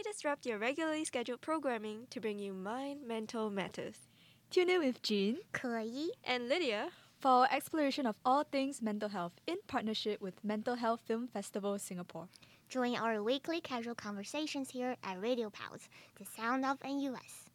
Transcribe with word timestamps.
We 0.00 0.10
disrupt 0.10 0.46
your 0.46 0.56
regularly 0.56 1.04
scheduled 1.04 1.42
programming 1.42 2.06
to 2.08 2.20
bring 2.22 2.38
you 2.38 2.54
Mind 2.54 3.06
Mental 3.06 3.50
Matters. 3.50 4.08
Tune 4.50 4.70
in 4.70 4.80
with 4.80 5.02
Jean 5.02 5.36
Kai 5.52 6.06
And 6.24 6.48
Lydia, 6.48 6.88
for 7.18 7.28
our 7.28 7.48
exploration 7.52 8.06
of 8.06 8.16
all 8.24 8.44
things 8.44 8.80
mental 8.80 9.10
health 9.10 9.34
in 9.46 9.58
partnership 9.66 10.22
with 10.22 10.42
Mental 10.42 10.74
Health 10.74 11.00
Film 11.06 11.28
Festival 11.28 11.78
Singapore. 11.78 12.28
join 12.70 12.96
our 12.96 13.22
weekly 13.22 13.60
casual 13.60 13.94
conversations 13.94 14.70
here 14.70 14.96
at 15.04 15.20
Radio 15.20 15.50
Pulse, 15.50 15.90
the 16.18 16.24
sound 16.24 16.64
of 16.64 16.78
NUS. 16.82 17.49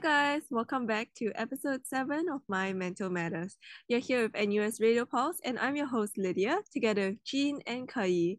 Guys, 0.00 0.40
welcome 0.48 0.86
back 0.86 1.08
to 1.14 1.30
episode 1.34 1.86
7 1.86 2.26
of 2.32 2.40
My 2.48 2.72
Mental 2.72 3.10
Matters. 3.10 3.58
You're 3.86 4.00
here 4.00 4.22
with 4.22 4.48
NUS 4.48 4.80
Radio 4.80 5.04
Pulse 5.04 5.36
and 5.44 5.58
I'm 5.58 5.76
your 5.76 5.88
host 5.88 6.16
Lydia, 6.16 6.60
together 6.72 7.10
with 7.10 7.22
Jean 7.22 7.60
and 7.66 7.86
Kai, 7.86 8.38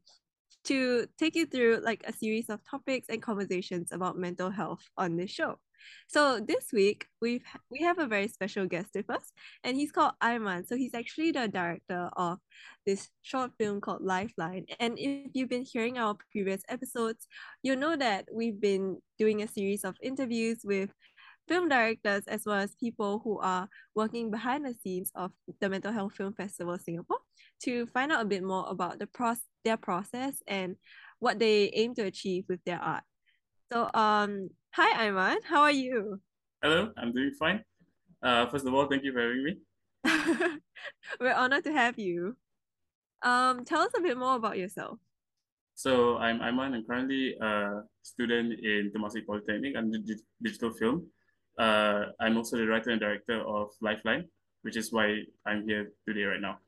to 0.63 1.05
take 1.19 1.35
you 1.35 1.45
through 1.45 1.81
like 1.83 2.03
a 2.07 2.13
series 2.13 2.49
of 2.49 2.61
topics 2.67 3.09
and 3.09 3.21
conversations 3.21 3.91
about 3.91 4.17
mental 4.17 4.49
health 4.49 4.81
on 4.97 5.17
this 5.17 5.29
show. 5.29 5.59
So 6.07 6.39
this 6.39 6.71
week 6.73 7.05
we've 7.21 7.45
we 7.69 7.81
have 7.83 7.99
a 7.99 8.07
very 8.07 8.27
special 8.27 8.65
guest 8.65 8.89
with 8.95 9.09
us 9.11 9.31
and 9.63 9.77
he's 9.77 9.91
called 9.91 10.13
Ayman. 10.23 10.67
So 10.67 10.75
he's 10.75 10.95
actually 10.95 11.31
the 11.31 11.47
director 11.47 12.09
of 12.17 12.39
this 12.87 13.09
short 13.21 13.51
film 13.59 13.81
called 13.81 14.01
Lifeline. 14.01 14.65
And 14.79 14.97
if 14.97 15.31
you've 15.33 15.49
been 15.49 15.65
hearing 15.65 15.99
our 15.99 16.15
previous 16.31 16.63
episodes, 16.69 17.27
you'll 17.61 17.77
know 17.77 17.95
that 17.95 18.25
we've 18.33 18.59
been 18.59 18.97
doing 19.19 19.43
a 19.43 19.47
series 19.47 19.83
of 19.83 19.95
interviews 20.01 20.61
with 20.63 20.89
film 21.47 21.69
directors 21.69 22.23
as 22.27 22.45
well 22.45 22.57
as 22.57 22.75
people 22.75 23.19
who 23.23 23.39
are 23.39 23.67
working 23.95 24.31
behind 24.31 24.65
the 24.65 24.73
scenes 24.83 25.11
of 25.15 25.31
the 25.59 25.69
Mental 25.69 25.91
Health 25.91 26.13
Film 26.13 26.33
Festival 26.33 26.77
Singapore 26.77 27.19
to 27.63 27.85
find 27.87 28.11
out 28.11 28.21
a 28.21 28.25
bit 28.25 28.43
more 28.43 28.65
about 28.69 28.99
the 28.99 29.07
pros- 29.07 29.41
their 29.63 29.77
process 29.77 30.41
and 30.47 30.75
what 31.19 31.39
they 31.39 31.69
aim 31.73 31.93
to 31.95 32.03
achieve 32.03 32.45
with 32.49 32.59
their 32.65 32.79
art. 32.79 33.03
So 33.71 33.89
um 33.93 34.49
hi 34.73 35.07
Ayman, 35.07 35.37
how 35.43 35.61
are 35.61 35.71
you? 35.71 36.19
Hello, 36.61 36.91
I'm 36.97 37.11
doing 37.13 37.31
fine. 37.37 37.63
Uh, 38.23 38.45
first 38.47 38.65
of 38.67 38.73
all, 38.73 38.85
thank 38.87 39.03
you 39.03 39.13
for 39.13 39.21
having 39.21 39.43
me. 39.43 39.57
We're 41.19 41.33
honored 41.33 41.63
to 41.65 41.71
have 41.71 41.97
you. 41.99 42.37
Um 43.23 43.65
tell 43.65 43.81
us 43.81 43.91
a 43.97 44.01
bit 44.01 44.17
more 44.17 44.35
about 44.35 44.57
yourself. 44.57 44.99
So 45.75 46.17
I'm 46.17 46.39
Aiman. 46.39 46.75
I'm 46.75 46.85
currently 46.85 47.35
a 47.41 47.81
student 48.03 48.53
in 48.59 48.91
Temasek 48.93 49.25
Polytechnic 49.25 49.75
under 49.75 49.97
dig- 49.97 50.25
digital 50.41 50.71
film. 50.73 51.07
Uh, 51.61 52.09
I'm 52.19 52.37
also 52.37 52.57
the 52.57 52.65
writer 52.65 52.89
and 52.89 52.99
director 52.99 53.39
of 53.39 53.69
Lifeline, 53.81 54.25
which 54.63 54.75
is 54.75 54.91
why 54.91 55.21
I'm 55.45 55.63
here 55.63 55.91
today 56.07 56.23
right 56.23 56.41
now. 56.41 56.57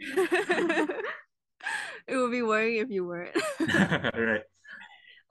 it 2.08 2.16
would 2.16 2.30
be 2.30 2.44
worrying 2.44 2.78
if 2.78 2.92
you 2.92 3.04
weren't. 3.04 3.36
right. 3.60 4.44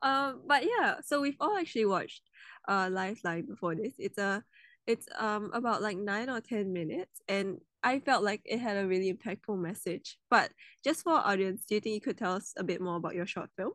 Um, 0.02 0.42
but 0.48 0.64
yeah, 0.64 0.96
so 1.04 1.20
we've 1.20 1.36
all 1.38 1.56
actually 1.56 1.86
watched 1.86 2.22
uh 2.66 2.88
Lifeline 2.90 3.46
before 3.46 3.76
this. 3.76 3.94
It's 3.98 4.18
a 4.18 4.42
it's 4.88 5.06
um 5.16 5.52
about 5.54 5.80
like 5.80 5.96
nine 5.96 6.28
or 6.28 6.40
ten 6.40 6.72
minutes, 6.72 7.22
and 7.28 7.60
I 7.84 8.00
felt 8.00 8.24
like 8.24 8.42
it 8.44 8.58
had 8.58 8.76
a 8.76 8.86
really 8.88 9.14
impactful 9.14 9.56
message. 9.56 10.18
But 10.28 10.50
just 10.82 11.04
for 11.04 11.12
our 11.12 11.32
audience, 11.32 11.64
do 11.68 11.76
you 11.76 11.80
think 11.80 11.94
you 11.94 12.00
could 12.00 12.18
tell 12.18 12.34
us 12.34 12.52
a 12.56 12.64
bit 12.64 12.80
more 12.80 12.96
about 12.96 13.14
your 13.14 13.26
short 13.26 13.50
film? 13.56 13.74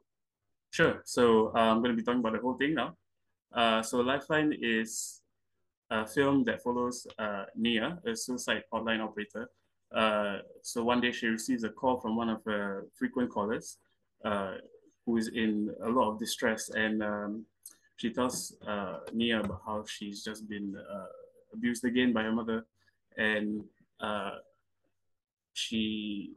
Sure. 0.70 1.02
So 1.06 1.54
uh, 1.56 1.72
I'm 1.72 1.80
going 1.80 1.96
to 1.96 1.98
be 1.98 2.04
talking 2.04 2.20
about 2.20 2.34
the 2.34 2.40
whole 2.40 2.58
thing 2.58 2.76
now. 2.76 2.98
Uh, 3.54 3.82
so 3.82 4.00
Lifeline 4.00 4.52
is 4.62 5.22
a 5.90 6.06
film 6.06 6.44
that 6.44 6.62
follows 6.62 7.08
uh, 7.18 7.46
Nia, 7.56 8.00
a 8.06 8.16
suicide 8.16 8.64
hotline 8.74 9.02
operator. 9.02 9.50
Uh, 9.96 10.40
so 10.62 10.84
one 10.84 11.00
day 11.00 11.12
she 11.12 11.28
receives 11.28 11.64
a 11.64 11.70
call 11.70 12.00
from 12.00 12.16
one 12.18 12.30
of 12.30 12.44
her 12.46 12.88
frequent 12.94 13.30
callers 13.32 13.78
uh, 14.26 14.56
who 15.06 15.18
is 15.18 15.30
in 15.30 15.74
a 15.84 15.90
lot 15.90 16.12
of 16.12 16.20
distress. 16.20 16.70
And 16.70 17.02
um, 17.02 17.46
she 17.96 18.12
tells 18.12 18.56
uh, 18.68 19.00
Nia 19.14 19.40
about 19.40 19.62
how 19.66 19.86
she's 19.88 20.24
just 20.24 20.50
been 20.50 20.76
uh, 20.76 21.06
abused 21.54 21.86
again 21.86 22.12
by 22.12 22.24
her 22.24 22.34
mother. 22.34 22.66
And 23.18 23.64
she, 25.54 26.34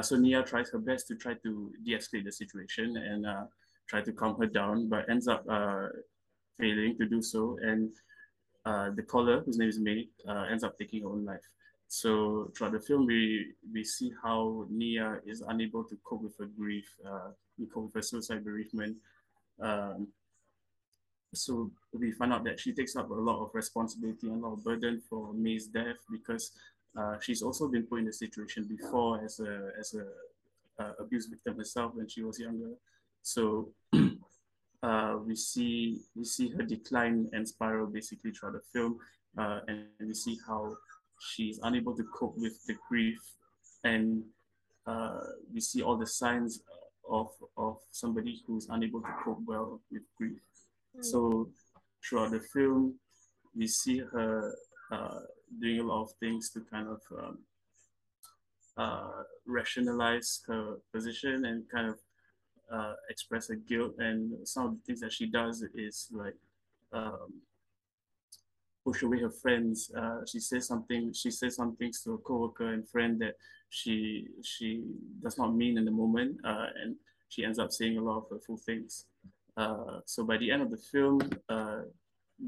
so 0.00 0.16
Nia 0.16 0.42
tries 0.42 0.70
her 0.70 0.78
best 0.78 1.08
to 1.08 1.16
try 1.16 1.34
to 1.34 1.72
de 1.84 1.94
escalate 1.94 2.24
the 2.24 2.32
situation 2.32 2.96
and 2.96 3.26
try 3.88 4.00
to 4.00 4.12
calm 4.12 4.36
her 4.38 4.46
down, 4.46 4.88
but 4.88 5.10
ends 5.10 5.28
up 5.28 5.44
failing 6.58 6.96
to 6.98 7.06
do 7.06 7.20
so. 7.20 7.58
And 7.60 7.90
uh, 8.64 8.90
the 8.90 9.02
caller, 9.02 9.40
whose 9.40 9.58
name 9.58 9.68
is 9.68 9.78
May, 9.78 10.08
uh, 10.28 10.46
ends 10.50 10.64
up 10.64 10.76
taking 10.76 11.02
her 11.02 11.08
own 11.08 11.24
life. 11.24 11.46
So 11.88 12.52
throughout 12.56 12.72
the 12.72 12.80
film, 12.80 13.06
we 13.06 13.52
we 13.72 13.82
see 13.82 14.12
how 14.22 14.66
Nia 14.70 15.20
is 15.26 15.42
unable 15.46 15.82
to 15.84 15.98
cope 16.04 16.22
with 16.22 16.38
her 16.38 16.46
grief, 16.46 16.88
uh, 17.04 17.30
cope 17.74 17.86
with 17.86 17.94
her 17.94 18.02
suicide 18.02 18.44
bereavement. 18.44 18.96
Um, 19.60 20.08
so 21.34 21.70
we 21.92 22.12
find 22.12 22.32
out 22.32 22.44
that 22.44 22.60
she 22.60 22.72
takes 22.72 22.96
up 22.96 23.10
a 23.10 23.14
lot 23.14 23.42
of 23.42 23.50
responsibility 23.54 24.28
and 24.28 24.42
a 24.42 24.46
lot 24.46 24.54
of 24.54 24.64
burden 24.64 25.00
for 25.08 25.32
May's 25.32 25.66
death 25.66 25.96
because 26.10 26.52
uh, 26.96 27.18
she's 27.20 27.42
also 27.42 27.68
been 27.68 27.84
put 27.84 28.00
in 28.00 28.08
a 28.08 28.12
situation 28.12 28.64
before 28.64 29.24
as 29.24 29.40
a 29.40 29.70
as 29.78 29.94
a 29.94 30.82
uh, 30.82 30.92
abuse 30.98 31.26
victim 31.26 31.56
herself 31.56 31.94
when 31.94 32.08
she 32.08 32.22
was 32.22 32.38
younger. 32.38 32.72
So 33.22 33.70
uh, 34.82 35.16
we 35.26 35.36
see 35.36 36.00
we 36.16 36.24
see 36.24 36.48
her 36.50 36.62
decline 36.62 37.28
and 37.32 37.46
spiral 37.46 37.86
basically 37.86 38.30
throughout 38.30 38.54
the 38.54 38.62
film, 38.72 38.98
uh, 39.38 39.60
and 39.68 39.86
we 40.00 40.14
see 40.14 40.38
how 40.46 40.74
she's 41.20 41.60
unable 41.62 41.94
to 41.94 42.04
cope 42.18 42.36
with 42.38 42.64
the 42.66 42.74
grief, 42.88 43.20
and 43.84 44.22
uh, 44.86 45.20
we 45.52 45.60
see 45.60 45.82
all 45.82 45.96
the 45.96 46.06
signs 46.06 46.62
of 47.08 47.28
of 47.56 47.76
somebody 47.90 48.42
who's 48.46 48.68
unable 48.70 49.00
to 49.00 49.12
cope 49.24 49.40
well 49.46 49.80
with 49.90 50.02
grief. 50.16 50.40
So 51.00 51.48
throughout 52.02 52.32
the 52.32 52.40
film, 52.40 52.94
we 53.56 53.66
see 53.66 53.98
her 53.98 54.54
uh, 54.90 55.20
doing 55.60 55.80
a 55.80 55.84
lot 55.84 56.02
of 56.02 56.12
things 56.20 56.50
to 56.50 56.60
kind 56.70 56.88
of 56.88 57.00
um, 57.16 57.38
uh, 58.76 59.22
rationalize 59.46 60.40
her 60.46 60.76
position 60.92 61.44
and 61.44 61.64
kind 61.70 61.88
of 61.88 61.98
uh, 62.72 62.94
express 63.08 63.48
her 63.48 63.56
guilt. 63.56 63.94
And 63.98 64.46
some 64.46 64.66
of 64.66 64.72
the 64.74 64.80
things 64.86 65.00
that 65.00 65.12
she 65.12 65.26
does 65.26 65.64
is 65.74 66.08
like 66.12 66.36
um, 66.92 67.32
push 68.84 69.02
away 69.02 69.20
her 69.20 69.30
friends. 69.30 69.90
Uh, 69.96 70.20
she 70.26 70.40
says 70.40 70.66
something. 70.66 71.12
She 71.12 71.30
says 71.30 71.56
some 71.56 71.76
things 71.76 72.02
to 72.02 72.14
a 72.14 72.18
coworker 72.18 72.72
and 72.72 72.88
friend 72.88 73.20
that 73.20 73.34
she 73.68 74.26
she 74.42 74.82
does 75.22 75.38
not 75.38 75.54
mean 75.54 75.78
in 75.78 75.84
the 75.84 75.90
moment, 75.90 76.38
uh, 76.44 76.66
and 76.82 76.96
she 77.28 77.44
ends 77.44 77.58
up 77.58 77.70
saying 77.72 77.98
a 77.98 78.02
lot 78.02 78.18
of 78.18 78.24
hurtful 78.30 78.56
things. 78.56 79.06
Uh, 79.56 80.00
so 80.06 80.24
by 80.24 80.36
the 80.38 80.50
end 80.50 80.62
of 80.62 80.70
the 80.70 80.76
film, 80.76 81.20
uh, 81.48 81.82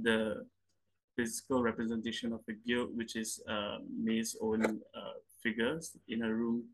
the 0.03 0.47
physical 1.15 1.63
representation 1.63 2.33
of 2.33 2.41
the 2.47 2.55
guilt, 2.67 2.91
which 2.95 3.17
is 3.17 3.41
uh, 3.49 3.79
May's 3.97 4.37
own 4.41 4.65
uh, 4.65 5.17
figures 5.43 5.97
in 6.09 6.21
her 6.23 6.35
room, 6.35 6.65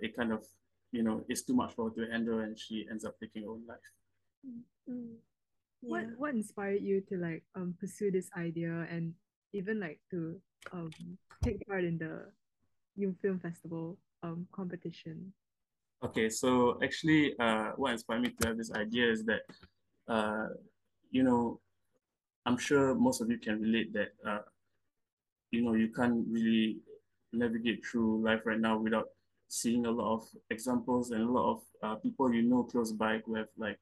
it 0.00 0.16
kind 0.16 0.32
of, 0.32 0.46
you 0.92 1.02
know, 1.02 1.24
it's 1.28 1.42
too 1.42 1.54
much 1.54 1.72
for 1.74 1.90
her 1.90 1.94
to 1.94 2.10
handle 2.10 2.40
and 2.40 2.58
she 2.58 2.86
ends 2.90 3.04
up 3.04 3.18
taking 3.20 3.44
her 3.44 3.50
own 3.50 3.62
life. 3.66 3.78
Mm. 4.88 5.16
What 5.80 6.02
Yeah. 6.02 6.14
what 6.16 6.34
inspired 6.34 6.82
you 6.82 7.00
to 7.08 7.16
like 7.16 7.44
um 7.54 7.74
pursue 7.80 8.10
this 8.10 8.28
idea 8.36 8.86
and 8.90 9.14
even 9.52 9.80
like 9.80 10.00
to 10.10 10.40
um 10.72 10.92
take 11.42 11.64
part 11.66 11.84
in 11.84 11.96
the 11.96 12.28
Yung 12.96 13.14
Film 13.22 13.38
Festival 13.38 13.96
um 14.22 14.46
competition? 14.52 15.32
Okay, 16.02 16.28
so 16.30 16.78
actually, 16.82 17.36
uh, 17.38 17.72
what 17.76 17.92
inspired 17.92 18.22
me 18.22 18.30
to 18.30 18.48
have 18.48 18.56
this 18.56 18.72
idea 18.72 19.10
is 19.12 19.22
that, 19.24 19.42
uh, 20.08 20.48
you 21.10 21.22
know, 21.22 21.60
I'm 22.46 22.56
sure 22.56 22.94
most 22.94 23.20
of 23.20 23.30
you 23.30 23.36
can 23.36 23.60
relate 23.60 23.92
that, 23.92 24.16
uh, 24.26 24.40
you 25.50 25.62
know, 25.62 25.74
you 25.74 25.92
can't 25.92 26.24
really 26.28 26.78
navigate 27.32 27.84
through 27.84 28.24
life 28.24 28.40
right 28.46 28.58
now 28.58 28.78
without 28.78 29.08
seeing 29.50 29.84
a 29.84 29.90
lot 29.90 30.14
of 30.14 30.28
examples 30.50 31.10
and 31.10 31.22
a 31.22 31.30
lot 31.30 31.50
of 31.50 31.60
uh, 31.82 31.94
people 31.96 32.32
you 32.32 32.42
know 32.42 32.62
close 32.62 32.92
by 32.92 33.18
who 33.26 33.34
have 33.34 33.48
like 33.58 33.78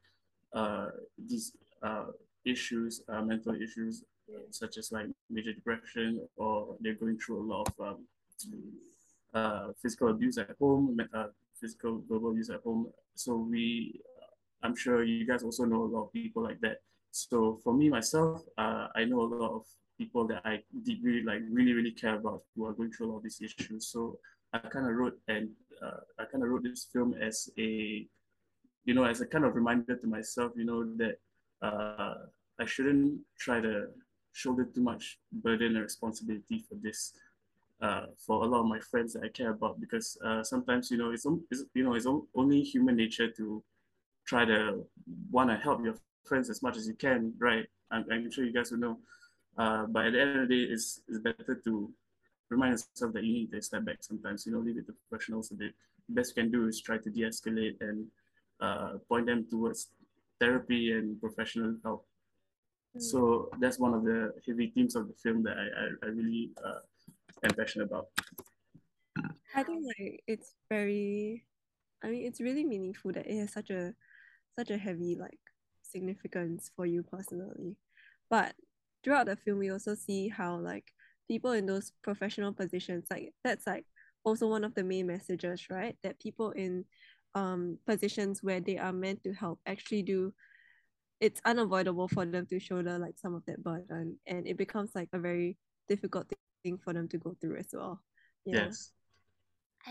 uh, 0.54 0.88
these 1.28 1.52
uh, 1.82 2.06
issues, 2.46 3.02
uh, 3.08 3.20
mental 3.20 3.54
issues, 3.54 4.02
such 4.50 4.78
as 4.78 4.90
like 4.92 5.06
major 5.28 5.52
depression, 5.52 6.26
or 6.36 6.74
they're 6.80 6.94
going 6.94 7.18
through 7.18 7.42
a 7.42 7.46
lot 7.52 7.68
of 7.68 7.86
um, 7.86 8.04
uh, 9.34 9.68
physical 9.82 10.08
abuse 10.08 10.38
at 10.38 10.56
home, 10.58 10.96
me- 10.96 11.04
uh, 11.12 11.26
physical 11.60 12.02
verbal 12.08 12.30
abuse 12.30 12.48
at 12.48 12.60
home. 12.62 12.88
So 13.14 13.36
we, 13.36 14.00
I'm 14.62 14.74
sure 14.74 15.04
you 15.04 15.26
guys 15.26 15.42
also 15.42 15.66
know 15.66 15.84
a 15.84 15.92
lot 15.94 16.04
of 16.04 16.12
people 16.14 16.42
like 16.42 16.60
that. 16.62 16.78
So 17.10 17.60
for 17.62 17.74
me 17.74 17.90
myself, 17.90 18.42
I 18.56 19.04
know 19.04 19.20
a 19.20 19.28
lot 19.34 19.52
of 19.52 19.66
people 19.98 20.26
that 20.28 20.40
I 20.46 20.62
really 21.02 21.24
like 21.24 21.42
really 21.50 21.72
really 21.74 21.90
care 21.90 22.14
about 22.14 22.42
who 22.54 22.64
are 22.66 22.72
going 22.72 22.92
through 22.92 23.08
a 23.08 23.10
lot 23.10 23.16
of 23.18 23.24
these 23.24 23.42
issues. 23.42 23.88
So 23.88 24.18
I 24.52 24.58
kind 24.58 24.86
of 24.86 24.94
wrote 24.96 25.18
and 25.28 25.50
uh, 25.82 26.00
I 26.18 26.24
kind 26.24 26.42
of 26.42 26.50
wrote 26.50 26.64
this 26.64 26.88
film 26.92 27.14
as 27.20 27.50
a 27.58 28.06
you 28.84 28.94
know, 28.94 29.04
as 29.04 29.20
a 29.20 29.26
kind 29.26 29.44
of 29.44 29.54
reminder 29.54 29.96
to 29.96 30.06
myself, 30.06 30.52
you 30.56 30.64
know, 30.64 30.82
that 30.96 31.18
uh, 31.60 32.14
I 32.58 32.64
shouldn't 32.64 33.20
try 33.38 33.60
to 33.60 33.88
shoulder 34.32 34.64
too 34.64 34.80
much 34.80 35.18
burden 35.30 35.76
and 35.76 35.82
responsibility 35.82 36.64
for 36.66 36.76
this 36.82 37.12
uh, 37.82 38.06
for 38.16 38.44
a 38.44 38.46
lot 38.46 38.60
of 38.60 38.66
my 38.66 38.80
friends 38.80 39.12
that 39.12 39.24
I 39.24 39.28
care 39.28 39.50
about 39.50 39.78
because 39.78 40.16
uh, 40.24 40.42
sometimes 40.42 40.90
you 40.90 40.96
know 40.96 41.10
it's, 41.10 41.26
it's 41.50 41.64
you 41.74 41.84
know 41.84 41.94
it's 41.94 42.06
only 42.34 42.62
human 42.62 42.96
nature 42.96 43.28
to 43.30 43.62
try 44.26 44.44
to 44.44 44.84
want 45.30 45.50
to 45.50 45.56
help 45.56 45.84
your 45.84 45.94
friends 46.24 46.50
as 46.50 46.62
much 46.62 46.76
as 46.76 46.86
you 46.86 46.94
can, 46.94 47.32
right? 47.38 47.66
I'm, 47.90 48.04
I'm 48.10 48.30
sure 48.30 48.44
you 48.44 48.52
guys 48.52 48.70
will 48.70 48.78
know. 48.78 48.98
Uh, 49.56 49.86
but 49.86 50.06
at 50.06 50.12
the 50.12 50.20
end 50.20 50.40
of 50.40 50.48
the 50.48 50.54
day, 50.54 50.72
it's, 50.72 51.00
it's 51.08 51.18
better 51.18 51.60
to 51.64 51.90
remind 52.50 52.72
yourself 52.72 53.12
that 53.12 53.24
you 53.24 53.32
need 53.32 53.52
to 53.52 53.62
step 53.62 53.84
back 53.84 53.98
sometimes, 54.00 54.46
you 54.46 54.52
know, 54.52 54.58
leave 54.58 54.78
it 54.78 54.86
to 54.86 54.94
professionals. 55.08 55.48
The 55.50 55.70
best 56.08 56.36
you 56.36 56.42
can 56.42 56.50
do 56.50 56.66
is 56.66 56.80
try 56.80 56.98
to 56.98 57.10
de-escalate 57.10 57.76
and 57.80 58.06
uh, 58.60 58.98
point 59.08 59.26
them 59.26 59.46
towards 59.50 59.88
therapy 60.40 60.92
and 60.92 61.20
professional 61.20 61.76
help. 61.82 62.06
Mm. 62.96 63.02
So 63.02 63.50
that's 63.60 63.78
one 63.78 63.94
of 63.94 64.04
the 64.04 64.32
heavy 64.46 64.72
themes 64.74 64.96
of 64.96 65.08
the 65.08 65.14
film 65.14 65.42
that 65.44 65.56
I, 65.56 66.06
I, 66.06 66.06
I 66.06 66.10
really 66.10 66.50
uh, 66.64 66.80
am 67.44 67.50
passionate 67.50 67.86
about. 67.86 68.08
I 69.54 69.62
think 69.62 69.84
like 69.86 70.22
it's 70.26 70.54
very, 70.68 71.44
I 72.02 72.08
mean, 72.08 72.26
it's 72.26 72.40
really 72.40 72.64
meaningful 72.64 73.12
that 73.12 73.26
it 73.26 73.38
has 73.40 73.52
such 73.52 73.70
a, 73.70 73.94
such 74.58 74.70
a 74.70 74.78
heavy 74.78 75.16
like 75.18 75.38
significance 75.82 76.70
for 76.74 76.86
you 76.86 77.02
personally. 77.02 77.76
But 78.30 78.54
throughout 79.02 79.26
the 79.26 79.36
film, 79.36 79.58
we 79.58 79.70
also 79.70 79.94
see 79.94 80.28
how 80.28 80.56
like 80.56 80.92
people 81.28 81.52
in 81.52 81.66
those 81.66 81.92
professional 82.02 82.52
positions, 82.52 83.06
like 83.10 83.32
that's 83.44 83.66
like 83.66 83.84
also 84.24 84.48
one 84.48 84.64
of 84.64 84.74
the 84.74 84.82
main 84.82 85.06
messages, 85.06 85.68
right? 85.70 85.96
That 86.02 86.18
people 86.18 86.50
in 86.52 86.84
um 87.34 87.78
positions 87.86 88.42
where 88.42 88.60
they 88.60 88.78
are 88.78 88.92
meant 88.92 89.22
to 89.22 89.32
help 89.32 89.60
actually 89.66 90.02
do 90.02 90.32
it's 91.20 91.42
unavoidable 91.44 92.08
for 92.08 92.24
them 92.24 92.46
to 92.46 92.58
shoulder 92.58 92.98
like 92.98 93.18
some 93.18 93.34
of 93.34 93.44
that 93.44 93.62
burden 93.62 94.16
and 94.26 94.46
it 94.46 94.56
becomes 94.56 94.94
like 94.94 95.10
a 95.12 95.18
very 95.18 95.58
difficult 95.88 96.26
thing 96.64 96.78
for 96.78 96.94
them 96.94 97.06
to 97.08 97.18
go 97.18 97.36
through 97.40 97.56
as 97.56 97.66
well. 97.72 98.00
Yes. 98.46 98.92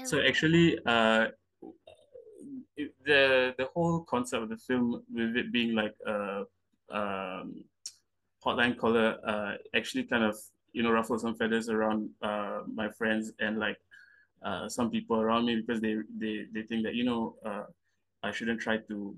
So 0.05 0.19
actually 0.19 0.79
uh 0.85 1.27
the 3.05 3.53
the 3.57 3.67
whole 3.73 4.01
concept 4.01 4.43
of 4.43 4.49
the 4.49 4.57
film 4.57 5.03
with 5.13 5.35
it 5.35 5.51
being 5.51 5.73
like 5.73 5.95
a 6.05 6.43
um, 6.89 7.63
hotline 8.45 8.77
caller 8.77 9.17
uh, 9.25 9.53
actually 9.75 10.03
kind 10.03 10.23
of 10.23 10.37
you 10.73 10.83
know 10.83 10.91
ruffle 10.91 11.17
some 11.17 11.35
feathers 11.35 11.69
around 11.69 12.09
uh, 12.21 12.61
my 12.73 12.89
friends 12.89 13.31
and 13.39 13.59
like 13.59 13.77
uh, 14.43 14.69
some 14.69 14.89
people 14.89 15.19
around 15.19 15.45
me 15.45 15.55
because 15.55 15.81
they 15.81 15.95
they, 16.17 16.45
they 16.53 16.61
think 16.61 16.83
that 16.83 16.95
you 16.95 17.03
know 17.03 17.35
uh, 17.45 17.63
I 18.23 18.31
shouldn't 18.31 18.61
try 18.61 18.77
to 18.77 19.15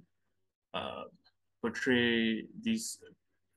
uh, 0.74 1.04
portray 1.62 2.46
these 2.62 3.00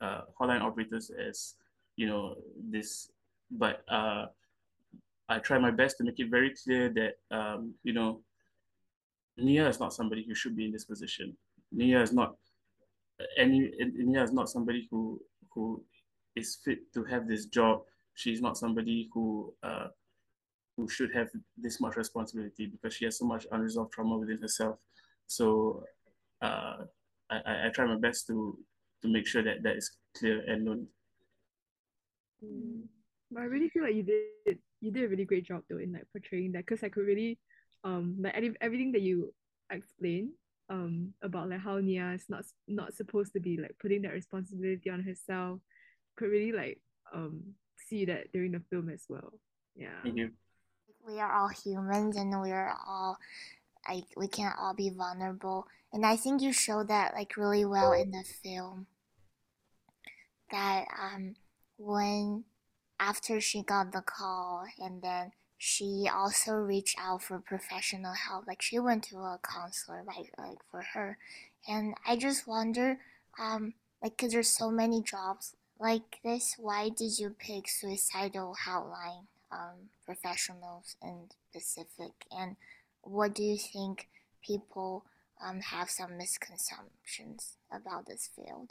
uh, 0.00 0.22
hotline 0.40 0.62
operators 0.62 1.10
as 1.10 1.54
you 1.96 2.06
know 2.06 2.34
this 2.70 3.10
but 3.50 3.82
uh, 3.88 4.26
I 5.28 5.38
try 5.38 5.58
my 5.58 5.70
best 5.70 5.98
to 5.98 6.04
make 6.04 6.18
it 6.18 6.30
very 6.30 6.54
clear 6.62 6.88
that 6.90 7.14
um, 7.36 7.74
you 7.84 7.92
know 7.92 8.20
Nia 9.36 9.68
is 9.68 9.80
not 9.80 9.94
somebody 9.94 10.24
who 10.26 10.34
should 10.34 10.56
be 10.56 10.66
in 10.66 10.72
this 10.72 10.84
position. 10.84 11.36
Nia 11.70 12.02
is 12.02 12.12
not 12.12 12.36
any 13.36 13.70
Nia 13.78 14.22
is 14.22 14.32
not 14.32 14.48
somebody 14.48 14.88
who 14.90 15.20
who 15.54 15.82
is 16.36 16.58
fit 16.64 16.92
to 16.94 17.04
have 17.04 17.28
this 17.28 17.46
job. 17.46 17.82
She's 18.14 18.40
not 18.40 18.56
somebody 18.56 19.08
who 19.12 19.54
uh, 19.62 19.88
who 20.76 20.88
should 20.88 21.14
have 21.14 21.28
this 21.56 21.80
much 21.80 21.96
responsibility 21.96 22.66
because 22.66 22.94
she 22.94 23.04
has 23.04 23.18
so 23.18 23.26
much 23.26 23.46
unresolved 23.50 23.92
trauma 23.92 24.16
within 24.16 24.38
herself. 24.38 24.78
So 25.26 25.84
uh, 26.40 26.84
I, 27.30 27.66
I 27.66 27.70
try 27.74 27.86
my 27.86 27.98
best 27.98 28.26
to 28.28 28.58
to 29.02 29.08
make 29.08 29.26
sure 29.26 29.42
that 29.42 29.62
that 29.62 29.76
is 29.76 29.90
clear 30.16 30.42
and 30.46 30.64
known. 30.64 30.86
Mm. 32.44 32.82
But 33.30 33.40
I 33.40 33.44
really 33.44 33.68
feel 33.68 33.82
like 33.82 33.94
you 33.94 34.02
did 34.02 34.58
you 34.80 34.90
did 34.90 35.04
a 35.04 35.08
really 35.08 35.24
great 35.24 35.46
job 35.46 35.62
though 35.68 35.78
in 35.78 35.92
like 35.92 36.06
portraying 36.12 36.52
that 36.52 36.66
because 36.66 36.82
I 36.82 36.88
could 36.88 37.06
really 37.06 37.38
um 37.84 38.16
like 38.20 38.34
everything 38.60 38.92
that 38.92 39.00
you 39.02 39.32
explained 39.70 40.30
um 40.68 41.14
about 41.22 41.48
like 41.48 41.60
how 41.60 41.78
Nia 41.78 42.12
is 42.12 42.26
not 42.28 42.44
not 42.68 42.94
supposed 42.94 43.32
to 43.32 43.40
be 43.40 43.56
like 43.56 43.74
putting 43.80 44.02
that 44.02 44.12
responsibility 44.12 44.90
on 44.90 45.02
herself 45.02 45.60
could 46.16 46.30
really 46.30 46.52
like 46.52 46.80
um 47.12 47.54
see 47.88 48.04
that 48.06 48.32
during 48.32 48.52
the 48.52 48.62
film 48.70 48.88
as 48.88 49.04
well. 49.08 49.32
Yeah. 49.74 50.00
Thank 50.02 50.16
you. 50.16 50.30
We 51.06 51.18
are 51.18 51.32
all 51.32 51.48
humans 51.48 52.16
and 52.16 52.40
we 52.40 52.52
are 52.52 52.76
all 52.86 53.18
like 53.88 54.04
we 54.16 54.28
can't 54.28 54.56
all 54.58 54.74
be 54.74 54.90
vulnerable. 54.90 55.66
And 55.92 56.06
I 56.06 56.16
think 56.16 56.40
you 56.40 56.52
showed 56.52 56.88
that 56.88 57.14
like 57.14 57.36
really 57.36 57.64
well 57.64 57.92
in 57.92 58.10
the 58.12 58.24
film. 58.42 58.86
That 60.50 60.86
um 61.00 61.34
when 61.78 62.44
after 63.00 63.40
she 63.40 63.62
got 63.62 63.92
the 63.92 64.02
call 64.02 64.64
and 64.78 65.02
then 65.02 65.32
she 65.58 66.08
also 66.12 66.54
reached 66.54 66.96
out 66.98 67.22
for 67.22 67.38
professional 67.38 68.14
help. 68.14 68.48
Like 68.48 68.60
she 68.60 68.80
went 68.80 69.04
to 69.04 69.18
a 69.18 69.38
counselor, 69.42 70.02
like 70.04 70.32
like 70.36 70.58
for 70.70 70.82
her, 70.94 71.18
and 71.68 71.94
I 72.04 72.16
just 72.16 72.48
wonder, 72.48 72.98
um, 73.38 73.74
like, 74.02 74.18
cause 74.18 74.32
there's 74.32 74.48
so 74.48 74.72
many 74.72 75.02
jobs 75.02 75.54
like 75.82 76.20
this. 76.24 76.54
Why 76.58 76.88
did 76.88 77.18
you 77.18 77.34
pick 77.38 77.68
suicidal 77.68 78.54
hotline 78.66 79.26
um, 79.50 79.90
professionals 80.06 80.96
in 81.02 81.28
Pacific? 81.52 82.12
And 82.30 82.56
what 83.02 83.34
do 83.34 83.42
you 83.42 83.58
think 83.58 84.08
people 84.46 85.04
um 85.44 85.60
have 85.60 85.90
some 85.90 86.16
misconceptions 86.16 87.56
about 87.70 88.06
this 88.06 88.30
field? 88.34 88.70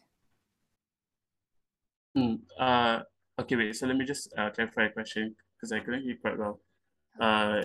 Mm, 2.18 2.40
uh, 2.60 3.00
okay, 3.40 3.56
wait. 3.56 3.76
So 3.76 3.88
let 3.88 3.98
me 3.98 4.06
just 4.06 4.34
uh, 4.38 4.50
clarify 4.50 4.86
a 4.86 4.90
question 4.90 5.36
because 5.56 5.72
I 5.72 5.80
couldn't 5.80 6.04
hear 6.04 6.16
quite 6.22 6.38
well 6.38 6.60
uh, 7.20 7.62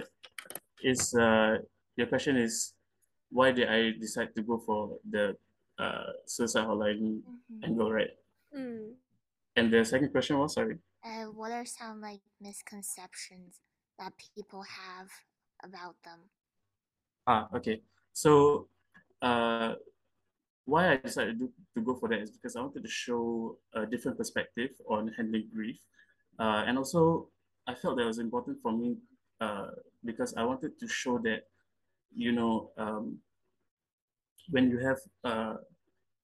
is 0.83 1.15
uh, 1.15 1.59
your 1.97 2.07
question 2.07 2.37
is 2.37 2.75
why 3.31 3.53
did 3.53 3.69
I 3.69 3.93
decide 4.01 4.35
to 4.37 4.43
go 4.43 4.59
for 4.59 4.99
the 5.09 5.37
uh, 5.79 6.13
suicide 6.27 6.67
hotline 6.67 7.21
mm-hmm. 7.21 7.65
angle, 7.65 7.93
right? 7.93 8.11
Mm. 8.57 8.93
And 9.57 9.73
the 9.73 9.85
second 9.85 10.11
question 10.11 10.39
was 10.39 10.55
sorry. 10.55 10.79
Uh, 11.05 11.33
what 11.33 11.51
are 11.51 11.65
some 11.65 12.01
like 12.01 12.21
misconceptions 12.41 13.61
that 13.99 14.13
people 14.35 14.63
have 14.63 15.09
about 15.65 15.97
them? 16.05 16.21
Ah, 17.27 17.49
okay. 17.55 17.81
So, 18.13 18.69
uh, 19.23 19.75
why 20.67 20.93
I 20.93 20.97
decided 20.97 21.39
to, 21.39 21.51
to 21.75 21.81
go 21.81 21.95
for 21.95 22.09
that 22.11 22.21
is 22.21 22.31
because 22.31 22.57
I 22.57 22.61
wanted 22.61 22.83
to 22.83 22.89
show 22.89 23.57
a 23.73 23.87
different 23.87 24.19
perspective 24.19 24.71
on 24.89 25.13
handling 25.17 25.49
grief, 25.55 25.79
uh, 26.39 26.65
and 26.67 26.77
also 26.77 27.29
I 27.67 27.75
felt 27.75 27.97
that 27.97 28.03
it 28.03 28.07
was 28.07 28.19
important 28.19 28.59
for 28.63 28.73
me 28.73 28.99
uh, 29.41 29.69
because 30.05 30.35
I 30.35 30.45
wanted 30.45 30.79
to 30.79 30.89
show 30.89 31.19
that, 31.19 31.45
you 32.15 32.33
know, 32.33 32.71
um, 32.77 33.19
when 34.51 34.71
you 34.71 34.79
have 34.79 34.99
uh, 35.25 35.57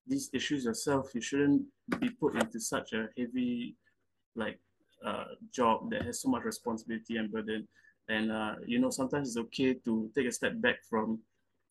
these 0.06 0.30
issues 0.32 0.64
yourself, 0.64 1.14
you 1.14 1.21
shouldn't 1.21 1.62
be 2.00 2.11
put 2.11 2.35
into 2.35 2.61
such 2.61 2.92
a 2.92 3.09
heavy, 3.16 3.76
like, 4.37 4.59
uh, 5.04 5.25
job 5.52 5.90
that 5.90 6.02
has 6.02 6.21
so 6.23 6.28
much 6.30 6.44
responsibility 6.44 7.16
and 7.16 7.30
burden. 7.32 7.66
And 8.09 8.32
uh, 8.32 8.56
you 8.66 8.78
know, 8.80 8.90
sometimes 8.90 9.28
it's 9.28 9.37
okay 9.38 9.75
to 9.85 10.11
take 10.14 10.26
a 10.26 10.32
step 10.32 10.54
back 10.61 10.76
from 10.88 11.21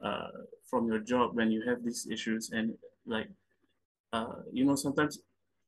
uh, 0.03 0.29
from 0.69 0.87
your 0.87 0.99
job 0.99 1.35
when 1.35 1.51
you 1.51 1.61
have 1.67 1.83
these 1.83 2.07
issues, 2.11 2.51
and 2.51 2.73
like, 3.05 3.29
uh, 4.13 4.41
you 4.51 4.65
know, 4.65 4.75
sometimes 4.75 5.19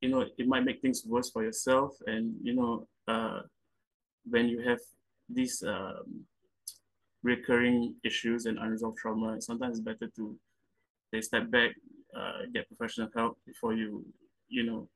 you 0.01 0.10
know 0.10 0.25
it 0.38 0.48
might 0.48 0.65
make 0.65 0.82
things 0.82 1.03
worse 1.05 1.29
for 1.32 1.43
yourself, 1.43 1.96
and 2.08 2.36
you 2.41 2.55
know, 2.55 2.88
uh, 3.08 3.41
when 4.29 4.48
you 4.48 4.62
have 4.62 4.79
these 5.29 5.63
um, 5.63 6.25
recurring 7.24 7.96
issues 8.03 8.46
and 8.46 8.58
unresolved 8.60 8.98
trauma, 8.98 9.41
sometimes 9.41 9.79
it's 9.79 9.86
better 9.86 10.12
to 10.15 10.38
take 11.13 11.22
a 11.22 11.24
step 11.24 11.50
back, 11.51 11.72
uh, 12.15 12.39
get 12.53 12.67
professional 12.67 13.10
help 13.15 13.38
before 13.46 13.74
you, 13.74 14.05
you 14.48 14.63
know, 14.63 14.88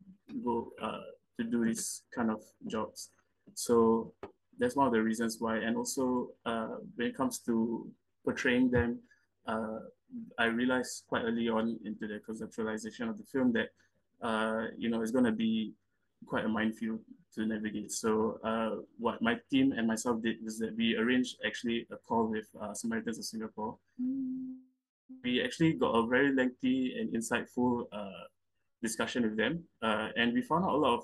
go 0.43 0.71
uh, 0.81 1.01
to 1.38 1.43
do 1.43 1.65
these 1.65 2.03
kind 2.15 2.29
of 2.31 2.41
jobs. 2.67 3.09
So 3.53 4.13
that's 4.59 4.75
one 4.75 4.88
of 4.88 4.93
the 4.93 5.01
reasons 5.01 5.38
why. 5.39 5.57
And 5.57 5.77
also, 5.77 6.29
uh, 6.45 6.75
when 6.95 7.07
it 7.07 7.15
comes 7.15 7.39
to 7.39 7.89
portraying 8.24 8.71
them, 8.71 9.00
uh, 9.47 9.79
I 10.38 10.45
realized 10.45 11.03
quite 11.07 11.24
early 11.24 11.50
on 11.50 11.79
into 11.86 12.07
the 12.07 12.19
conceptualization 12.27 13.09
of 13.09 13.17
the 13.17 13.24
film 13.24 13.53
that, 13.53 13.69
uh, 14.21 14.67
you 14.77 14.89
know, 14.89 15.01
it's 15.01 15.12
going 15.12 15.25
to 15.25 15.31
be 15.31 15.74
quite 16.25 16.45
a 16.45 16.50
minefield 16.50 17.00
to 17.36 17.45
navigate. 17.45 17.91
So 17.91 18.39
uh, 18.43 18.81
what 18.97 19.21
my 19.21 19.38
team 19.51 19.74
and 19.74 19.88
myself 19.88 20.24
did 20.24 20.38
was 20.43 20.57
that 20.59 20.75
we 20.75 20.95
arranged 20.95 21.38
actually 21.45 21.88
a 21.91 21.97
call 21.97 22.25
with 22.25 22.47
uh, 22.59 22.74
Samaritans 22.74 23.19
of 23.19 23.25
Singapore. 23.25 23.77
We 25.23 25.41
actually 25.41 25.73
got 25.73 25.91
a 25.91 26.07
very 26.07 26.33
lengthy 26.33 26.97
and 26.99 27.13
insightful 27.13 27.85
uh, 27.91 28.27
discussion 28.81 29.23
with 29.23 29.37
them, 29.37 29.63
uh, 29.81 30.09
and 30.15 30.33
we 30.33 30.41
found 30.41 30.65
out 30.65 30.73
a 30.73 30.77
lot 30.77 30.93
of 30.99 31.03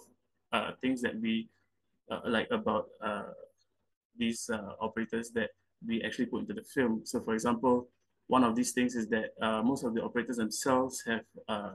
uh, 0.52 0.72
things 0.82 1.02
that 1.02 1.20
we 1.20 1.50
uh, 2.12 2.20
like 2.26 2.48
about 2.52 2.88
these 4.18 4.50
operators 4.80 5.32
that 5.32 5.50
we 5.86 6.02
actually 6.04 6.28
put 6.28 6.42
into 6.42 6.54
the 6.54 6.64
film. 6.64 7.02
So, 7.04 7.20
for 7.22 7.34
example, 7.34 7.88
one 8.28 8.44
of 8.44 8.56
these 8.56 8.72
things 8.72 8.96
is 8.96 9.08
that 9.10 9.32
uh, 9.42 9.62
most 9.62 9.84
of 9.84 9.94
the 9.94 10.02
operators 10.02 10.38
themselves 10.38 11.04
have 11.06 11.26
uh, 11.48 11.74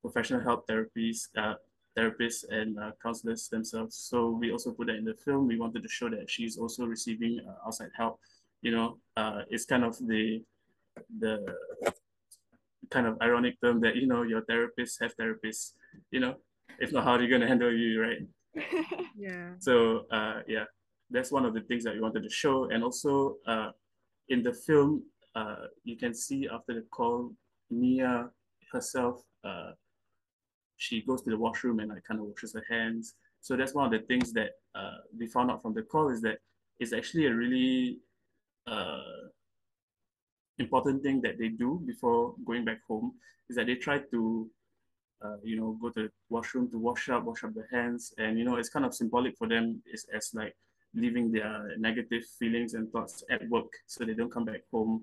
professional 0.00 0.40
help 0.40 0.66
therapies, 0.68 1.28
uh, 1.36 1.54
therapists 1.98 2.44
and 2.50 2.78
uh, 2.78 2.92
counselors 3.02 3.48
themselves. 3.48 3.96
So 3.96 4.30
we 4.30 4.52
also 4.52 4.72
put 4.72 4.86
that 4.88 4.96
in 4.96 5.04
the 5.04 5.14
film. 5.14 5.46
We 5.46 5.58
wanted 5.58 5.82
to 5.82 5.88
show 5.88 6.08
that 6.10 6.30
she's 6.30 6.56
also 6.56 6.84
receiving 6.84 7.40
uh, 7.46 7.66
outside 7.66 7.90
help. 7.96 8.20
You 8.62 8.72
know, 8.72 8.98
uh, 9.16 9.42
it's 9.48 9.64
kind 9.64 9.84
of 9.84 9.98
the 10.06 10.42
the 11.18 11.44
kind 12.90 13.06
of 13.06 13.20
ironic 13.20 13.60
term 13.60 13.80
that 13.80 13.96
you 13.96 14.06
know 14.06 14.22
your 14.22 14.42
therapists 14.42 15.00
have 15.00 15.16
therapists. 15.16 15.72
You 16.10 16.20
know, 16.20 16.36
if 16.78 16.92
not, 16.92 17.04
how 17.04 17.12
are 17.12 17.18
they 17.18 17.26
going 17.26 17.40
to 17.40 17.48
handle 17.48 17.72
you, 17.72 18.00
right? 18.00 18.18
yeah. 19.16 19.50
So 19.58 20.06
uh, 20.10 20.40
yeah, 20.46 20.64
that's 21.10 21.32
one 21.32 21.44
of 21.44 21.54
the 21.54 21.62
things 21.62 21.84
that 21.84 21.94
we 21.94 22.00
wanted 22.00 22.22
to 22.22 22.30
show, 22.30 22.70
and 22.70 22.82
also 22.82 23.36
uh, 23.46 23.70
in 24.28 24.42
the 24.42 24.52
film, 24.52 25.02
uh, 25.34 25.66
you 25.84 25.96
can 25.96 26.14
see 26.14 26.48
after 26.52 26.74
the 26.74 26.84
call, 26.90 27.32
Nia 27.70 28.30
herself, 28.72 29.22
uh, 29.44 29.72
she 30.76 31.02
goes 31.02 31.22
to 31.22 31.30
the 31.30 31.38
washroom 31.38 31.80
and 31.80 31.90
like 31.90 32.04
kind 32.04 32.20
of 32.20 32.26
washes 32.26 32.54
her 32.54 32.64
hands. 32.68 33.14
So 33.40 33.56
that's 33.56 33.74
one 33.74 33.86
of 33.86 33.92
the 33.92 34.06
things 34.06 34.32
that 34.32 34.50
uh, 34.74 34.98
we 35.18 35.26
found 35.26 35.50
out 35.50 35.62
from 35.62 35.74
the 35.74 35.82
call 35.82 36.08
is 36.10 36.20
that 36.22 36.38
it's 36.80 36.92
actually 36.92 37.26
a 37.26 37.34
really 37.34 38.00
uh, 38.66 39.00
important 40.58 41.02
thing 41.02 41.20
that 41.22 41.38
they 41.38 41.48
do 41.48 41.80
before 41.86 42.34
going 42.44 42.64
back 42.64 42.80
home 42.86 43.12
is 43.48 43.56
that 43.56 43.66
they 43.66 43.74
try 43.74 43.98
to 44.10 44.48
uh, 45.24 45.36
you 45.42 45.56
know 45.56 45.78
go 45.80 45.88
to 45.90 46.04
the 46.04 46.10
washroom 46.28 46.70
to 46.70 46.78
wash 46.78 47.08
up 47.08 47.24
wash 47.24 47.44
up 47.44 47.54
their 47.54 47.68
hands. 47.70 48.12
And 48.18 48.38
you 48.38 48.44
know 48.44 48.56
it's 48.56 48.68
kind 48.68 48.84
of 48.84 48.94
symbolic 48.94 49.36
for 49.36 49.48
them 49.48 49.82
is 49.92 50.06
as 50.14 50.30
like 50.34 50.54
leaving 50.94 51.30
their 51.30 51.76
negative 51.78 52.22
feelings 52.38 52.74
and 52.74 52.90
thoughts 52.90 53.22
at 53.30 53.46
work 53.48 53.70
so 53.86 54.04
they 54.04 54.14
don't 54.14 54.32
come 54.32 54.44
back 54.46 54.62
home 54.72 55.02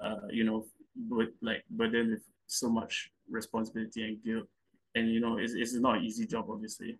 uh, 0.00 0.26
you 0.30 0.44
know 0.44 0.64
with 1.08 1.30
like 1.40 1.64
burdened 1.70 2.10
with 2.10 2.22
so 2.46 2.68
much 2.68 3.10
responsibility 3.30 4.04
and 4.04 4.22
guilt. 4.24 4.46
And 4.94 5.10
you 5.10 5.20
know 5.20 5.38
it's, 5.38 5.54
it's 5.54 5.74
not 5.74 5.98
an 5.98 6.04
easy 6.04 6.26
job 6.26 6.46
obviously. 6.48 6.98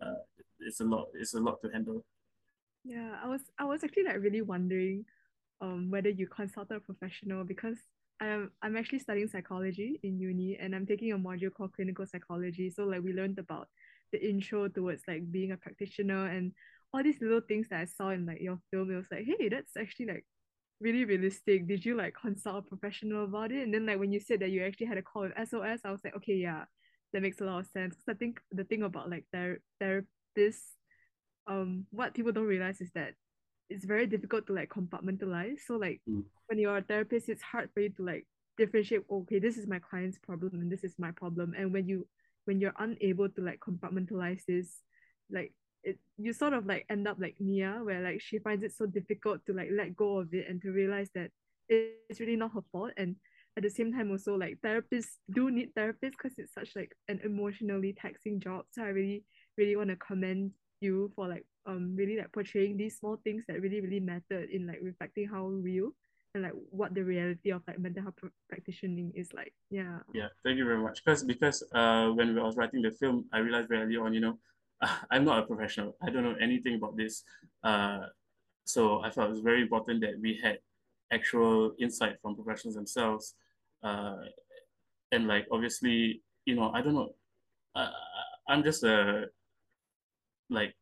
Uh, 0.00 0.14
it's 0.60 0.80
a 0.80 0.84
lot 0.84 1.06
it's 1.14 1.34
a 1.34 1.40
lot 1.40 1.60
to 1.62 1.68
handle. 1.70 2.04
Yeah 2.84 3.14
i 3.22 3.28
was 3.28 3.42
i 3.58 3.64
was 3.64 3.84
actually 3.84 4.02
like 4.04 4.18
really 4.20 4.42
wondering 4.42 5.04
um 5.62 5.90
whether 5.90 6.10
you 6.10 6.26
consulted 6.26 6.76
a 6.76 6.80
professional 6.80 7.44
because 7.44 7.78
i'm 8.20 8.50
i'm 8.62 8.76
actually 8.76 8.98
studying 8.98 9.28
psychology 9.28 10.00
in 10.02 10.18
uni 10.20 10.58
and 10.60 10.74
i'm 10.74 10.86
taking 10.86 11.12
a 11.12 11.18
module 11.18 11.52
called 11.52 11.72
clinical 11.74 12.06
psychology. 12.06 12.70
So 12.70 12.84
like 12.84 13.02
we 13.02 13.12
learned 13.14 13.38
about 13.38 13.68
the 14.12 14.28
intro 14.28 14.68
towards 14.68 15.04
like 15.08 15.30
being 15.32 15.52
a 15.52 15.56
practitioner 15.56 16.26
and 16.26 16.52
all 16.92 17.02
these 17.02 17.20
little 17.22 17.40
things 17.40 17.68
that 17.70 17.80
i 17.80 17.84
saw 17.86 18.10
in 18.10 18.26
like 18.26 18.40
your 18.42 18.58
film. 18.70 18.90
It 18.90 18.96
was 18.96 19.06
like 19.10 19.24
hey 19.24 19.48
that's 19.48 19.76
actually 19.78 20.06
like 20.06 20.26
really 20.80 21.04
realistic. 21.04 21.68
Did 21.68 21.84
you 21.84 21.96
like 21.96 22.14
consult 22.20 22.58
a 22.58 22.62
professional 22.62 23.24
about 23.24 23.52
it? 23.52 23.62
And 23.62 23.72
then 23.72 23.86
like 23.86 24.00
when 24.00 24.12
you 24.12 24.20
said 24.20 24.40
that 24.40 24.50
you 24.50 24.64
actually 24.64 24.86
had 24.86 24.98
a 24.98 25.02
call 25.02 25.22
with 25.22 25.48
sos 25.48 25.80
i 25.84 25.90
was 25.92 26.00
like 26.04 26.16
okay 26.16 26.34
yeah 26.34 26.64
that 27.12 27.22
makes 27.22 27.40
a 27.40 27.44
lot 27.44 27.60
of 27.60 27.66
sense. 27.66 27.94
Because 27.94 28.14
i 28.14 28.18
think 28.18 28.40
the 28.50 28.64
thing 28.64 28.82
about 28.82 29.10
like 29.10 29.24
ther- 29.32 29.62
therapists 29.80 30.74
um 31.46 31.86
what 31.90 32.14
people 32.14 32.32
don't 32.32 32.46
realize 32.46 32.80
is 32.80 32.90
that 32.94 33.14
it's 33.72 33.84
very 33.94 34.06
difficult 34.06 34.46
to 34.46 34.52
like 34.52 34.70
compartmentalize. 34.78 35.60
So 35.66 35.76
like 35.76 36.00
Mm. 36.08 36.24
when 36.48 36.58
you're 36.58 36.76
a 36.78 36.82
therapist 36.82 37.28
it's 37.28 37.42
hard 37.52 37.68
for 37.72 37.80
you 37.80 37.90
to 37.96 38.02
like 38.04 38.24
differentiate 38.58 39.04
okay 39.10 39.38
this 39.38 39.56
is 39.56 39.66
my 39.66 39.80
client's 39.88 40.18
problem 40.18 40.52
and 40.60 40.70
this 40.70 40.84
is 40.84 40.94
my 40.98 41.10
problem. 41.22 41.54
And 41.58 41.72
when 41.72 41.88
you 41.88 42.06
when 42.46 42.60
you're 42.60 42.78
unable 42.78 43.28
to 43.34 43.40
like 43.48 43.60
compartmentalize 43.60 44.42
this 44.46 44.68
like 45.30 45.52
it 45.84 45.98
you 46.24 46.32
sort 46.32 46.52
of 46.52 46.66
like 46.66 46.84
end 46.90 47.08
up 47.08 47.16
like 47.18 47.36
Nia 47.40 47.80
where 47.86 48.02
like 48.08 48.20
she 48.20 48.38
finds 48.38 48.62
it 48.62 48.72
so 48.72 48.86
difficult 48.86 49.38
to 49.46 49.52
like 49.52 49.70
let 49.72 49.96
go 49.96 50.18
of 50.18 50.28
it 50.34 50.48
and 50.48 50.60
to 50.62 50.70
realize 50.70 51.10
that 51.14 51.30
it's 51.68 52.20
really 52.20 52.36
not 52.36 52.52
her 52.52 52.64
fault. 52.72 52.92
And 52.96 53.16
at 53.56 53.62
the 53.62 53.70
same 53.70 53.92
time 53.92 54.10
also 54.10 54.34
like 54.36 54.58
therapists 54.64 55.16
do 55.30 55.50
need 55.50 55.74
therapists 55.74 56.16
because 56.18 56.34
it's 56.38 56.54
such 56.54 56.70
like 56.76 56.92
an 57.08 57.20
emotionally 57.24 57.92
taxing 57.92 58.40
job. 58.40 58.64
So 58.70 58.82
i 58.82 58.88
really 58.88 59.24
really 59.58 59.76
want 59.76 59.90
to 59.90 59.96
commend 59.96 60.52
you 60.80 61.10
for 61.14 61.28
like 61.28 61.46
um 61.66 61.94
really 61.96 62.16
like 62.16 62.32
portraying 62.32 62.76
these 62.76 62.98
small 62.98 63.18
things 63.24 63.44
that 63.48 63.60
really 63.60 63.80
really 63.80 64.00
mattered 64.00 64.50
in 64.50 64.66
like 64.66 64.80
reflecting 64.82 65.28
how 65.28 65.46
real 65.46 65.90
and 66.34 66.42
like 66.42 66.52
what 66.70 66.94
the 66.94 67.02
reality 67.04 67.50
of 67.50 67.62
like 67.68 67.78
mental 67.78 68.02
health 68.02 68.16
pr- 68.16 68.34
practicing 68.48 69.12
is 69.14 69.32
like 69.32 69.52
yeah 69.70 69.98
Yeah, 70.14 70.28
thank 70.44 70.58
you 70.58 70.64
very 70.64 70.78
much. 70.82 71.04
Because 71.04 71.24
because 71.24 71.62
uh 71.72 72.08
when 72.10 72.38
I 72.38 72.42
was 72.42 72.56
writing 72.56 72.82
the 72.82 72.90
film, 72.90 73.26
I 73.32 73.38
realized 73.38 73.68
very 73.68 73.82
early 73.82 73.96
on, 73.96 74.14
you 74.14 74.20
know, 74.20 74.38
I'm 75.10 75.24
not 75.24 75.38
a 75.40 75.46
professional. 75.46 75.96
I 76.02 76.10
don't 76.10 76.24
know 76.24 76.36
anything 76.40 76.74
about 76.76 76.96
this. 76.96 77.24
Uh, 77.62 78.06
so 78.64 79.00
I 79.02 79.10
felt 79.10 79.28
it 79.28 79.36
was 79.36 79.40
very 79.40 79.62
important 79.62 80.00
that 80.02 80.18
we 80.20 80.38
had 80.42 80.58
actual 81.12 81.74
insight 81.78 82.16
from 82.20 82.34
professionals 82.36 82.74
themselves. 82.76 83.34
Uh, 83.82 84.16
and 85.12 85.26
like 85.28 85.46
obviously, 85.50 86.22
you 86.44 86.54
know, 86.56 86.70
I 86.72 86.80
don't 86.82 86.94
know. 86.94 87.14
Uh, 87.74 87.90
I'm 88.48 88.62
just 88.62 88.82
a 88.84 89.26
like 90.50 90.74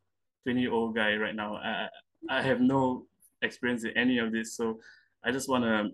20 0.45 0.61
year 0.63 0.73
old 0.73 0.95
guy 0.95 1.17
right 1.17 1.35
now. 1.35 1.57
I 1.57 1.89
I 2.29 2.43
have 2.43 2.61
no 2.61 3.07
experience 3.43 3.85
in 3.85 3.97
any 3.97 4.19
of 4.19 4.33
this, 4.33 4.57
so 4.57 4.81
I 5.25 5.33
just 5.33 5.49
want 5.49 5.65
to 5.65 5.91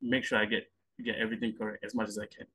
make 0.00 0.24
sure 0.24 0.38
I 0.38 0.44
get 0.44 0.70
get 1.04 1.16
everything 1.16 1.54
correct 1.58 1.84
as 1.84 1.94
much 1.94 2.08
as 2.08 2.18
I 2.18 2.26
can. 2.26 2.46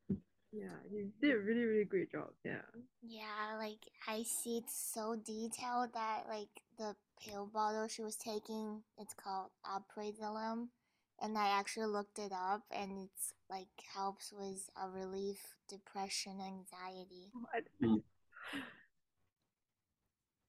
yeah 0.51 0.77
you 0.91 1.11
did 1.21 1.35
a 1.35 1.39
really 1.39 1.63
really 1.65 1.85
great 1.85 2.11
job 2.11 2.29
yeah 2.43 2.61
Yeah, 3.01 3.55
like 3.57 3.79
I 4.07 4.23
see 4.23 4.57
it's 4.57 4.75
so 4.93 5.15
detailed 5.15 5.93
that 5.93 6.25
like 6.29 6.49
the 6.77 6.95
pill 7.21 7.45
bottle 7.45 7.87
she 7.87 8.01
was 8.01 8.15
taking, 8.15 8.83
it's 8.97 9.13
called 9.13 9.51
Alprazolam, 9.65 10.69
and 11.21 11.37
I 11.37 11.49
actually 11.59 11.87
looked 11.87 12.19
it 12.19 12.31
up, 12.31 12.63
and 12.71 12.99
it's 12.99 13.33
like 13.49 13.67
helps 13.93 14.31
with 14.31 14.69
a 14.81 14.89
relief 14.89 15.55
depression, 15.67 16.39
anxiety. 16.41 17.33
Mm. 17.81 18.01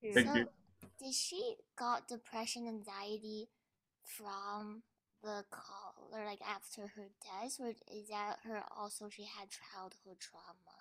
Thank 0.02 0.26
so, 0.26 0.34
you. 0.34 0.48
did 0.98 1.14
she 1.14 1.56
got 1.76 2.08
depression, 2.08 2.66
anxiety 2.66 3.48
from 4.04 4.82
the 5.22 5.44
call 5.50 6.08
or 6.12 6.24
like 6.24 6.40
after 6.42 6.88
her 6.96 7.08
death, 7.22 7.56
or 7.60 7.68
is 7.92 8.08
that 8.08 8.38
her 8.44 8.62
also 8.76 9.08
she 9.08 9.24
had 9.24 9.48
childhood 9.50 10.18
trauma? 10.18 10.76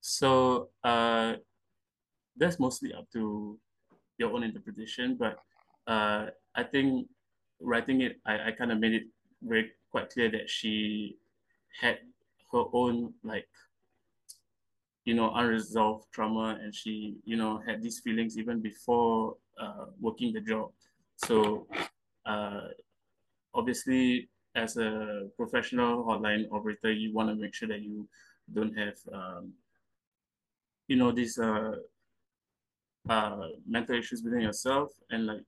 So 0.00 0.68
uh, 0.84 1.34
that's 2.36 2.58
mostly 2.58 2.92
up 2.92 3.10
to 3.12 3.58
your 4.18 4.32
own 4.32 4.42
interpretation, 4.42 5.16
but 5.16 5.38
uh, 5.86 6.26
I 6.54 6.62
think 6.64 7.08
writing 7.60 8.02
it, 8.02 8.20
I, 8.26 8.48
I 8.48 8.52
kind 8.52 8.72
of 8.72 8.78
made 8.78 8.92
it 8.92 9.04
very 9.42 9.72
quite 9.90 10.10
clear 10.10 10.30
that 10.30 10.50
she 10.50 11.16
had 11.80 11.98
her 12.52 12.64
own 12.72 13.14
like 13.22 13.48
you 15.04 15.14
know 15.14 15.32
unresolved 15.34 16.06
trauma, 16.12 16.58
and 16.62 16.74
she 16.74 17.16
you 17.24 17.36
know 17.36 17.60
had 17.66 17.82
these 17.82 18.00
feelings 18.00 18.38
even 18.38 18.60
before 18.60 19.36
uh, 19.60 19.86
working 20.00 20.32
the 20.32 20.40
job. 20.40 20.70
So 21.16 21.66
uh, 22.26 22.68
obviously, 23.54 24.28
as 24.54 24.76
a 24.76 25.28
professional 25.36 26.04
hotline 26.04 26.46
operator, 26.52 26.92
you 26.92 27.12
want 27.12 27.28
to 27.28 27.34
make 27.34 27.54
sure 27.54 27.68
that 27.68 27.82
you 27.82 28.08
don't 28.52 28.76
have 28.76 28.94
um, 29.12 29.52
you 30.88 30.96
know 30.96 31.10
these 31.12 31.38
uh, 31.38 31.72
uh, 33.08 33.48
mental 33.66 33.96
issues 33.96 34.22
within 34.22 34.40
yourself 34.40 34.90
and 35.10 35.26
like 35.26 35.44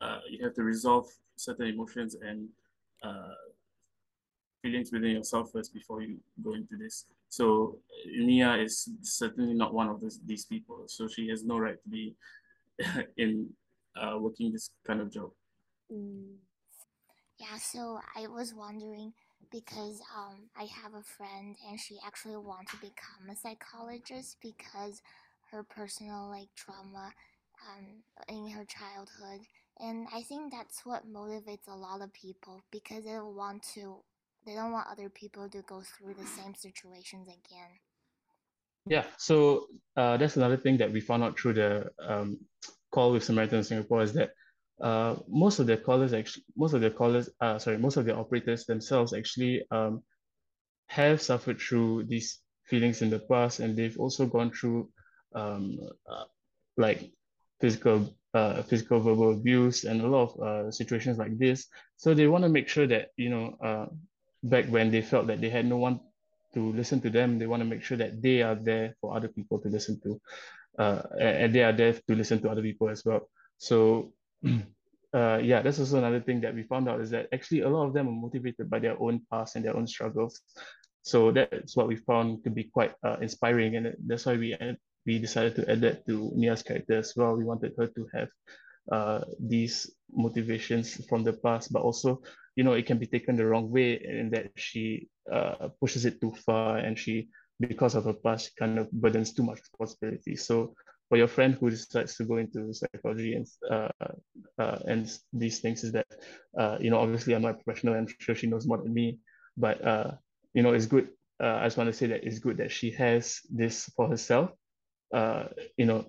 uh, 0.00 0.18
you 0.28 0.42
have 0.44 0.54
to 0.54 0.62
resolve 0.62 1.06
certain 1.36 1.66
emotions 1.66 2.16
and 2.20 2.48
uh, 3.02 3.34
feelings 4.64 4.90
within 4.90 5.10
yourself 5.10 5.50
first 5.52 5.74
before 5.74 6.00
you 6.00 6.16
go 6.42 6.54
into 6.54 6.76
this. 6.76 7.04
So 7.28 7.76
Nia 8.06 8.56
is 8.56 8.88
certainly 9.02 9.52
not 9.52 9.74
one 9.74 9.88
of 9.88 10.00
this, 10.00 10.18
these 10.24 10.46
people. 10.46 10.84
So 10.86 11.06
she 11.06 11.28
has 11.28 11.44
no 11.44 11.58
right 11.58 11.80
to 11.82 11.88
be 11.88 12.14
in 13.18 13.50
uh, 13.94 14.16
working 14.18 14.52
this 14.52 14.70
kind 14.86 15.02
of 15.02 15.12
job. 15.12 15.30
Mm. 15.92 16.36
Yeah, 17.38 17.58
so 17.58 18.00
I 18.16 18.26
was 18.28 18.54
wondering 18.54 19.12
because 19.52 20.00
um 20.16 20.48
I 20.56 20.64
have 20.82 20.94
a 20.94 21.02
friend 21.02 21.54
and 21.68 21.78
she 21.78 21.98
actually 22.06 22.36
wants 22.36 22.72
to 22.72 22.78
become 22.78 23.28
a 23.30 23.36
psychologist 23.36 24.38
because 24.40 25.02
her 25.50 25.62
personal 25.62 26.30
like 26.30 26.48
trauma 26.56 27.12
um 27.68 27.84
in 28.28 28.50
her 28.50 28.64
childhood 28.64 29.46
and 29.80 30.06
I 30.14 30.22
think 30.22 30.52
that's 30.52 30.86
what 30.86 31.12
motivates 31.12 31.68
a 31.68 31.76
lot 31.76 32.00
of 32.00 32.12
people 32.12 32.64
because 32.70 33.04
they 33.04 33.18
want 33.20 33.62
to 33.74 33.96
they 34.44 34.54
don't 34.54 34.72
want 34.72 34.88
other 34.90 35.08
people 35.08 35.48
to 35.48 35.62
go 35.62 35.82
through 35.82 36.14
the 36.14 36.26
same 36.26 36.54
situations 36.54 37.28
again. 37.28 37.70
Yeah, 38.86 39.04
so 39.16 39.66
uh, 39.96 40.16
that's 40.18 40.36
another 40.36 40.58
thing 40.58 40.76
that 40.78 40.92
we 40.92 41.00
found 41.00 41.22
out 41.22 41.38
through 41.38 41.54
the 41.54 41.90
um, 42.06 42.38
call 42.90 43.12
with 43.12 43.24
Samaritan 43.24 43.64
Singapore 43.64 44.02
is 44.02 44.12
that 44.12 44.30
uh, 44.82 45.16
most 45.28 45.58
of 45.58 45.66
the 45.66 45.76
callers 45.76 46.12
actually, 46.12 46.44
most 46.56 46.74
of 46.74 46.82
the 46.82 46.90
callers, 46.90 47.30
uh, 47.40 47.58
sorry, 47.58 47.78
most 47.78 47.96
of 47.96 48.04
the 48.04 48.14
operators 48.14 48.66
themselves 48.66 49.14
actually 49.14 49.62
um, 49.70 50.02
have 50.88 51.22
suffered 51.22 51.60
through 51.60 52.04
these 52.04 52.40
feelings 52.66 53.00
in 53.00 53.08
the 53.08 53.20
past, 53.20 53.60
and 53.60 53.76
they've 53.76 53.98
also 53.98 54.26
gone 54.26 54.50
through 54.50 54.90
um, 55.34 55.78
uh, 56.10 56.24
like 56.76 57.10
physical 57.60 58.14
uh, 58.34 58.62
physical 58.62 58.98
verbal 59.00 59.32
abuse 59.32 59.84
and 59.84 60.00
a 60.00 60.06
lot 60.06 60.28
of 60.28 60.40
uh, 60.40 60.70
situations 60.70 61.18
like 61.18 61.38
this. 61.38 61.68
So 61.96 62.12
they 62.12 62.26
want 62.26 62.42
to 62.42 62.50
make 62.50 62.68
sure 62.68 62.86
that 62.88 63.08
you 63.16 63.30
know 63.30 63.56
uh, 63.64 63.86
back 64.44 64.66
when 64.66 64.90
they 64.90 65.02
felt 65.02 65.26
that 65.26 65.40
they 65.40 65.50
had 65.50 65.66
no 65.66 65.78
one 65.78 66.00
to 66.54 66.72
listen 66.72 67.00
to 67.00 67.10
them, 67.10 67.38
they 67.38 67.46
want 67.46 67.60
to 67.60 67.68
make 67.68 67.82
sure 67.82 67.96
that 67.98 68.22
they 68.22 68.42
are 68.42 68.54
there 68.54 68.94
for 69.00 69.16
other 69.16 69.28
people 69.28 69.58
to 69.58 69.68
listen 69.68 70.00
to, 70.02 70.20
uh, 70.78 71.02
and 71.18 71.54
they 71.54 71.64
are 71.64 71.72
there 71.72 71.94
to 71.94 72.14
listen 72.14 72.40
to 72.40 72.50
other 72.50 72.62
people 72.62 72.88
as 72.88 73.04
well. 73.04 73.28
So. 73.58 74.12
Uh, 75.14 75.38
yeah, 75.40 75.62
that's 75.62 75.78
also 75.78 75.96
another 75.98 76.18
thing 76.18 76.40
that 76.40 76.52
we 76.52 76.64
found 76.64 76.88
out 76.88 77.00
is 77.00 77.08
that 77.10 77.28
actually 77.32 77.60
a 77.60 77.68
lot 77.68 77.86
of 77.86 77.94
them 77.94 78.08
are 78.08 78.20
motivated 78.26 78.68
by 78.68 78.80
their 78.80 79.00
own 79.00 79.22
past 79.30 79.54
and 79.54 79.64
their 79.64 79.76
own 79.76 79.86
struggles. 79.86 80.40
So 81.02 81.30
that's 81.30 81.76
what 81.76 81.86
we 81.86 81.94
found 81.94 82.42
to 82.42 82.50
be 82.50 82.64
quite 82.64 82.94
uh, 83.04 83.18
inspiring, 83.20 83.76
and 83.76 83.94
that's 84.08 84.26
why 84.26 84.36
we 84.36 84.56
we 85.06 85.18
decided 85.18 85.54
to 85.56 85.70
add 85.70 85.82
that 85.82 86.06
to 86.06 86.32
Nia's 86.34 86.62
character 86.62 86.94
as 86.94 87.12
well. 87.14 87.36
We 87.36 87.44
wanted 87.44 87.74
her 87.78 87.86
to 87.86 88.08
have 88.14 88.28
uh, 88.90 89.20
these 89.38 89.90
motivations 90.12 91.04
from 91.06 91.24
the 91.24 91.32
past, 91.32 91.72
but 91.72 91.82
also, 91.82 92.22
you 92.56 92.64
know, 92.64 92.74
it 92.74 92.86
can 92.86 92.98
be 92.98 93.06
taken 93.06 93.36
the 93.36 93.46
wrong 93.46 93.70
way 93.70 94.00
in 94.04 94.30
that 94.30 94.50
she 94.56 95.08
uh, 95.32 95.68
pushes 95.80 96.04
it 96.04 96.20
too 96.20 96.32
far 96.46 96.78
and 96.78 96.98
she, 96.98 97.28
because 97.60 97.94
of 97.94 98.04
her 98.04 98.12
past, 98.12 98.56
kind 98.56 98.78
of 98.78 98.90
burdens 98.92 99.32
too 99.32 99.42
much 99.42 99.58
responsibility. 99.58 100.36
So 100.36 100.74
for 101.08 101.18
your 101.18 101.28
friend 101.28 101.54
who 101.54 101.70
decides 101.70 102.16
to 102.16 102.24
go 102.24 102.36
into 102.36 102.72
psychology 102.72 103.34
and 103.34 103.46
uh, 103.70 103.88
uh, 104.58 104.78
and 104.86 105.10
these 105.32 105.60
things 105.60 105.84
is 105.84 105.92
that, 105.92 106.06
uh, 106.58 106.78
you 106.80 106.90
know, 106.90 106.98
obviously 106.98 107.34
I'm 107.34 107.42
not 107.42 107.60
a 107.60 107.64
professional. 107.64 107.94
I'm 107.94 108.08
sure 108.18 108.34
she 108.34 108.46
knows 108.46 108.66
more 108.66 108.78
than 108.78 108.92
me, 108.92 109.18
but 109.56 109.84
uh, 109.84 110.12
you 110.54 110.62
know, 110.62 110.72
it's 110.72 110.86
good. 110.86 111.08
Uh, 111.42 111.56
I 111.56 111.64
just 111.64 111.76
want 111.76 111.88
to 111.88 111.92
say 111.92 112.06
that 112.06 112.24
it's 112.24 112.38
good 112.38 112.58
that 112.58 112.70
she 112.70 112.90
has 112.92 113.40
this 113.50 113.84
for 113.96 114.08
herself. 114.08 114.50
Uh, 115.12 115.46
you 115.76 115.86
know, 115.86 116.06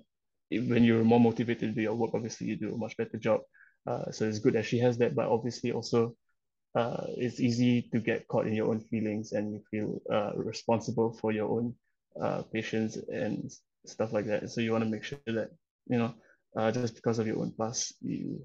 when 0.52 0.84
you're 0.84 1.04
more 1.04 1.20
motivated 1.20 1.70
to 1.70 1.76
do 1.76 1.82
your 1.82 1.96
work, 1.96 2.12
obviously 2.14 2.48
you 2.48 2.56
do 2.56 2.74
a 2.74 2.78
much 2.78 2.98
better 2.98 3.18
job. 3.18 3.42
Uh, 3.88 4.12
so 4.12 4.26
it's 4.28 4.40
good 4.40 4.54
that 4.54 4.66
she 4.66 4.80
has 4.80 4.98
that, 4.98 5.16
but 5.16 5.28
obviously 5.28 5.72
also 5.72 6.16
uh, 6.76 7.06
it's 7.18 7.40
easy 7.40 7.84
to 7.94 8.00
get 8.00 8.28
caught 8.28 8.48
in 8.48 8.54
your 8.54 8.70
own 8.70 8.80
feelings 8.80 9.32
and 9.32 9.54
you 9.54 9.62
feel 9.72 10.02
uh, 10.12 10.32
responsible 10.36 11.14
for 11.22 11.32
your 11.32 11.50
own 11.50 11.74
uh, 12.22 12.42
patients 12.54 12.98
and 13.10 13.52
stuff 13.86 14.12
like 14.12 14.26
that. 14.26 14.50
So 14.50 14.62
you 14.62 14.72
want 14.72 14.84
to 14.84 14.90
make 14.90 15.04
sure 15.04 15.20
that, 15.28 15.50
you 15.88 15.98
know, 15.98 16.14
uh, 16.58 16.72
just 16.72 16.96
because 16.96 17.20
of 17.20 17.28
your 17.28 17.40
own 17.40 17.54
past, 17.60 17.94
you 18.02 18.42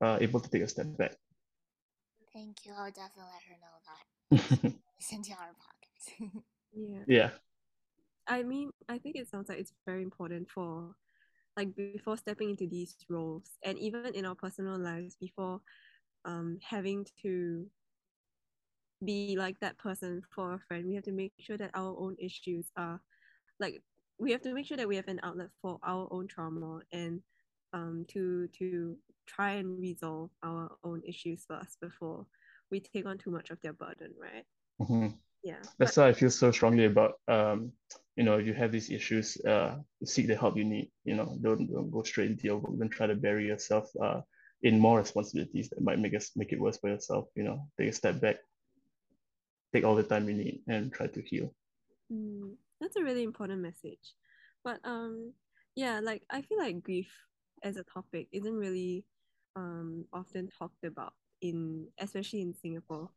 are 0.00 0.20
able 0.22 0.40
to 0.40 0.50
take 0.50 0.62
a 0.62 0.68
step 0.68 0.86
back. 0.96 1.14
Thank 2.32 2.64
you. 2.64 2.72
I'll 2.76 2.90
definitely 2.90 3.30
let 3.32 3.42
her 3.48 3.56
know 3.60 4.62
that. 4.62 4.74
listen 5.00 5.22
to 5.22 5.32
our 5.32 5.54
podcast. 5.54 6.32
yeah. 6.72 7.04
Yeah. 7.06 7.30
I 8.26 8.42
mean, 8.42 8.70
I 8.88 8.98
think 8.98 9.16
it 9.16 9.28
sounds 9.28 9.48
like 9.48 9.58
it's 9.58 9.72
very 9.86 10.02
important 10.02 10.50
for 10.50 10.94
like 11.58 11.74
before 11.76 12.16
stepping 12.16 12.50
into 12.50 12.68
these 12.68 12.96
roles 13.10 13.58
and 13.64 13.78
even 13.78 14.14
in 14.14 14.24
our 14.24 14.34
personal 14.36 14.78
lives 14.78 15.16
before 15.20 15.60
um 16.24 16.58
having 16.62 17.06
to 17.22 17.66
be 19.04 19.36
like 19.36 19.58
that 19.60 19.78
person 19.78 20.22
for 20.34 20.54
a 20.54 20.58
friend 20.60 20.86
we 20.86 20.94
have 20.94 21.04
to 21.04 21.12
make 21.12 21.32
sure 21.38 21.56
that 21.56 21.70
our 21.74 21.94
own 21.98 22.16
issues 22.18 22.70
are 22.76 23.00
like 23.60 23.82
we 24.18 24.32
have 24.32 24.42
to 24.42 24.54
make 24.54 24.66
sure 24.66 24.76
that 24.76 24.88
we 24.88 24.96
have 24.96 25.08
an 25.08 25.20
outlet 25.22 25.48
for 25.62 25.78
our 25.84 26.08
own 26.12 26.26
trauma 26.26 26.80
and 26.92 27.20
um 27.72 28.04
to 28.08 28.48
to 28.48 28.96
try 29.26 29.52
and 29.52 29.80
resolve 29.80 30.30
our 30.42 30.70
own 30.84 31.02
issues 31.06 31.44
first 31.48 31.80
before 31.80 32.26
we 32.70 32.80
take 32.80 33.06
on 33.06 33.18
too 33.18 33.30
much 33.30 33.50
of 33.50 33.60
their 33.62 33.72
burden 33.72 34.12
right 34.20 34.44
Mm-hmm. 34.80 35.08
yeah 35.42 35.54
That's 35.78 35.96
but, 35.96 36.04
why 36.04 36.08
I 36.08 36.12
feel 36.12 36.30
so 36.30 36.50
strongly 36.52 36.86
about 36.86 37.14
um, 37.28 37.72
you 38.18 38.24
know, 38.24 38.38
if 38.38 38.46
you 38.46 38.54
have 38.54 38.72
these 38.72 38.90
issues, 38.90 39.38
uh, 39.46 39.78
seek 40.04 40.28
the 40.28 40.36
help 40.36 40.58
you 40.58 40.64
need. 40.64 40.90
You 41.04 41.16
know, 41.16 41.38
don't 41.42 41.70
don't 41.72 41.90
go 41.92 42.02
straight 42.02 42.32
into 42.32 42.44
your 42.44 42.58
work. 42.58 42.78
Don't 42.78 42.90
try 42.90 43.06
to 43.08 43.16
bury 43.16 43.46
yourself 43.46 43.90
uh 44.02 44.22
in 44.62 44.80
more 44.80 44.98
responsibilities 44.98 45.70
that 45.70 45.82
might 45.82 46.00
make 46.00 46.14
us 46.16 46.32
make 46.36 46.52
it 46.52 46.60
worse 46.60 46.78
for 46.78 46.90
yourself. 46.90 47.28
You 47.36 47.44
know, 47.44 47.68
take 47.78 47.90
a 47.90 47.94
step 47.94 48.20
back, 48.20 48.38
take 49.72 49.84
all 49.84 49.96
the 49.96 50.02
time 50.02 50.28
you 50.28 50.34
need, 50.36 50.62
and 50.68 50.92
try 50.92 51.06
to 51.06 51.22
heal. 51.22 51.54
mm, 52.12 52.52
that's 52.80 52.96
a 52.96 53.02
really 53.04 53.22
important 53.22 53.60
message 53.60 54.14
but 54.64 54.80
um 54.84 55.32
yeah 55.74 56.00
like 56.02 56.22
i 56.30 56.42
feel 56.42 56.58
like 56.58 56.82
grief 56.82 57.10
as 57.62 57.76
a 57.76 57.84
topic 57.84 58.28
isn't 58.32 58.54
really 58.54 59.04
um 59.56 60.04
often 60.12 60.48
talked 60.58 60.84
about 60.84 61.14
in 61.40 61.86
especially 61.98 62.42
in 62.42 62.54
singapore 62.54 63.10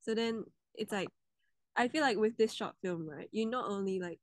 so 0.00 0.14
then 0.14 0.44
it's 0.74 0.92
like 0.92 1.10
I 1.76 1.88
feel 1.88 2.02
like 2.02 2.18
with 2.18 2.36
this 2.38 2.52
short 2.54 2.74
film, 2.82 3.08
right, 3.08 3.28
you 3.32 3.46
not 3.46 3.70
only 3.70 4.00
like 4.00 4.20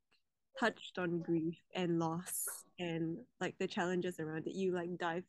touched 0.62 1.00
on 1.00 1.20
grief 1.20 1.58
and 1.74 2.00
loss 2.00 2.46
and 2.80 3.18
like 3.40 3.56
the 3.60 3.68
challenges 3.68 4.20
around 4.20 4.46
it, 4.46 4.54
you 4.54 4.72
like 4.72 4.96
dive 4.98 5.24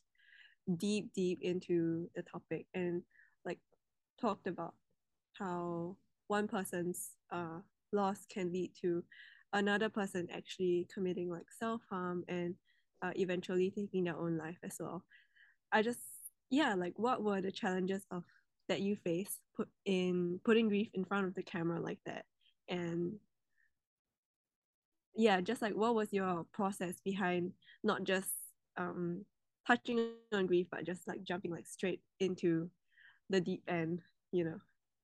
deep, 0.77 1.13
deep 1.15 1.39
into 1.41 2.09
the 2.15 2.23
topic 2.23 2.67
and 2.75 3.03
like 3.45 3.59
talked 4.21 4.47
about 4.47 4.75
how 5.39 5.97
one 6.29 6.47
person's 6.47 7.13
uh 7.31 7.61
loss 7.93 8.27
can 8.33 8.53
lead 8.53 8.71
to 8.81 9.03
another 9.55 9.89
person 9.89 10.29
actually 10.33 10.87
committing 10.93 11.31
like 11.31 11.47
self-harm 11.59 12.25
and 12.29 12.55
uh, 13.03 13.13
eventually 13.17 13.71
taking 13.71 14.05
their 14.05 14.17
own 14.17 14.37
life 14.39 14.59
as 14.63 14.77
well. 14.79 15.03
I 15.73 15.83
just 15.83 15.99
yeah, 16.51 16.75
like 16.75 16.95
what 16.97 17.23
were 17.23 17.41
the 17.41 17.51
challenges 17.51 18.05
of 18.11 18.25
that 18.69 18.81
you 18.81 18.97
face 18.97 19.41
put 19.57 19.69
in 19.87 20.41
putting 20.45 20.69
grief 20.69 20.89
in 20.95 21.05
front 21.05 21.27
of 21.27 21.35
the 21.35 21.43
camera 21.43 21.81
like 21.81 21.99
that 22.07 22.25
and 22.69 23.15
yeah 25.15 25.41
just 25.41 25.63
like 25.63 25.75
what 25.75 25.95
was 25.95 26.13
your 26.13 26.45
process 26.53 27.01
behind 27.05 27.53
not 27.83 28.05
just 28.05 28.33
um 28.77 29.25
touching 29.67 29.99
on 29.99 30.13
grief 30.13 30.35
but 30.37 30.51
just 30.51 30.71
like 30.71 30.91
jumping 30.91 31.17
like 31.17 31.33
straight 31.33 31.75
into 31.91 32.47
the 33.09 33.19
deep 33.19 33.41
end 33.41 33.91
you 34.21 34.45
know? 34.45 34.51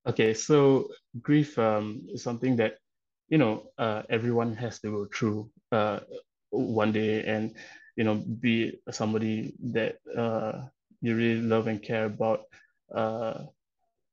Okay, 0.06 0.34
so 0.34 0.88
grief 1.22 1.58
um 1.58 2.06
is 2.12 2.22
something 2.22 2.56
that 2.56 2.78
you 3.28 3.38
know 3.38 3.70
uh 3.78 4.02
everyone 4.10 4.54
has 4.56 4.80
to 4.80 4.90
go 4.90 5.06
through 5.14 5.50
uh 5.72 6.00
one 6.50 6.92
day 6.92 7.24
and 7.24 7.54
you 7.96 8.04
know 8.04 8.14
be 8.40 8.78
somebody 8.90 9.54
that 9.72 9.96
uh 10.16 10.52
you 11.00 11.14
really 11.16 11.42
love 11.42 11.66
and 11.68 11.82
care 11.82 12.04
about 12.06 12.40
uh 12.94 13.44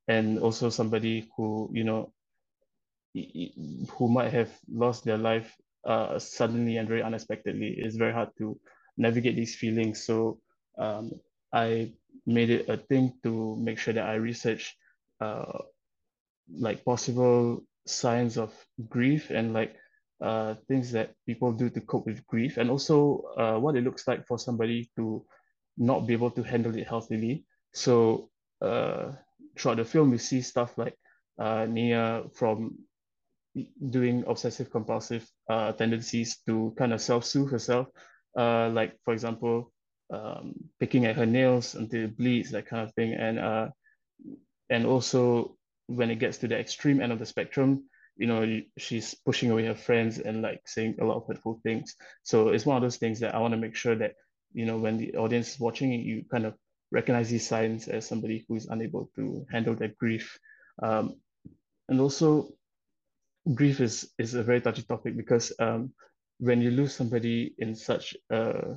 and 0.08 0.38
also 0.38 0.70
somebody 0.70 1.28
who 1.36 1.68
you 1.72 1.84
know 1.84 2.12
who 3.96 4.08
might 4.08 4.30
have 4.32 4.50
lost 4.68 5.04
their 5.04 5.18
life 5.18 5.56
uh, 5.86 6.18
suddenly 6.18 6.76
and 6.76 6.88
very 6.88 7.02
unexpectedly. 7.02 7.74
It's 7.78 7.96
very 7.96 8.12
hard 8.12 8.30
to 8.38 8.58
navigate 8.96 9.36
these 9.36 9.54
feelings. 9.54 10.04
So 10.04 10.40
um, 10.78 11.12
I 11.52 11.92
made 12.26 12.50
it 12.50 12.68
a 12.68 12.76
thing 12.76 13.14
to 13.22 13.56
make 13.56 13.78
sure 13.78 13.94
that 13.94 14.08
I 14.08 14.14
research 14.14 14.76
uh, 15.20 15.58
like 16.58 16.84
possible 16.84 17.64
signs 17.86 18.36
of 18.36 18.52
grief 18.88 19.30
and 19.30 19.52
like 19.52 19.76
uh, 20.20 20.54
things 20.68 20.92
that 20.92 21.14
people 21.26 21.52
do 21.52 21.70
to 21.70 21.80
cope 21.80 22.06
with 22.06 22.26
grief 22.26 22.56
and 22.56 22.70
also 22.70 23.22
uh, 23.36 23.58
what 23.58 23.76
it 23.76 23.84
looks 23.84 24.08
like 24.08 24.26
for 24.26 24.38
somebody 24.38 24.90
to 24.96 25.24
not 25.78 26.06
be 26.06 26.14
able 26.14 26.30
to 26.30 26.42
handle 26.42 26.74
it 26.76 26.86
healthily. 26.86 27.44
So 27.74 28.30
uh, 28.60 29.12
throughout 29.58 29.76
the 29.76 29.84
film, 29.84 30.10
we 30.10 30.18
see 30.18 30.40
stuff 30.40 30.76
like 30.78 30.96
uh, 31.38 31.66
Nia 31.66 32.24
from 32.34 32.78
doing 33.90 34.24
obsessive 34.26 34.70
compulsive 34.70 35.26
uh, 35.48 35.72
tendencies 35.72 36.38
to 36.46 36.74
kind 36.78 36.92
of 36.92 37.00
self-soothe 37.00 37.50
herself. 37.50 37.86
Uh, 38.38 38.68
like 38.70 38.92
for 39.04 39.14
example, 39.14 39.72
um, 40.12 40.54
picking 40.78 41.06
at 41.06 41.16
her 41.16 41.26
nails 41.26 41.74
until 41.74 42.04
it 42.04 42.16
bleeds, 42.16 42.50
that 42.50 42.66
kind 42.66 42.82
of 42.86 42.94
thing. 42.94 43.14
And 43.14 43.38
uh, 43.38 43.68
and 44.68 44.86
also 44.86 45.56
when 45.86 46.10
it 46.10 46.18
gets 46.18 46.38
to 46.38 46.48
the 46.48 46.58
extreme 46.58 47.00
end 47.00 47.12
of 47.12 47.18
the 47.18 47.26
spectrum, 47.26 47.84
you 48.16 48.26
know, 48.26 48.60
she's 48.78 49.14
pushing 49.24 49.50
away 49.50 49.66
her 49.66 49.74
friends 49.74 50.18
and 50.18 50.42
like 50.42 50.62
saying 50.66 50.96
a 51.00 51.04
lot 51.04 51.18
of 51.18 51.26
hurtful 51.26 51.60
things. 51.62 51.94
So 52.22 52.48
it's 52.48 52.66
one 52.66 52.76
of 52.76 52.82
those 52.82 52.96
things 52.96 53.20
that 53.20 53.34
I 53.34 53.38
want 53.38 53.52
to 53.52 53.60
make 53.60 53.76
sure 53.76 53.94
that, 53.94 54.14
you 54.52 54.66
know, 54.66 54.78
when 54.78 54.96
the 54.96 55.16
audience 55.16 55.52
is 55.52 55.60
watching 55.60 55.92
you 55.92 56.24
kind 56.30 56.46
of 56.46 56.54
recognize 56.90 57.28
these 57.28 57.46
signs 57.46 57.88
as 57.88 58.06
somebody 58.06 58.44
who 58.48 58.56
is 58.56 58.66
unable 58.66 59.10
to 59.16 59.46
handle 59.50 59.74
their 59.74 59.92
grief. 59.98 60.38
Um, 60.82 61.16
and 61.88 62.00
also 62.00 62.48
grief 63.54 63.80
is 63.80 64.12
is 64.18 64.34
a 64.34 64.42
very 64.42 64.60
touchy 64.60 64.82
topic 64.82 65.16
because 65.16 65.52
um, 65.58 65.92
when 66.38 66.60
you 66.60 66.70
lose 66.70 66.94
somebody 66.94 67.54
in 67.58 67.74
such 67.74 68.16
a 68.30 68.76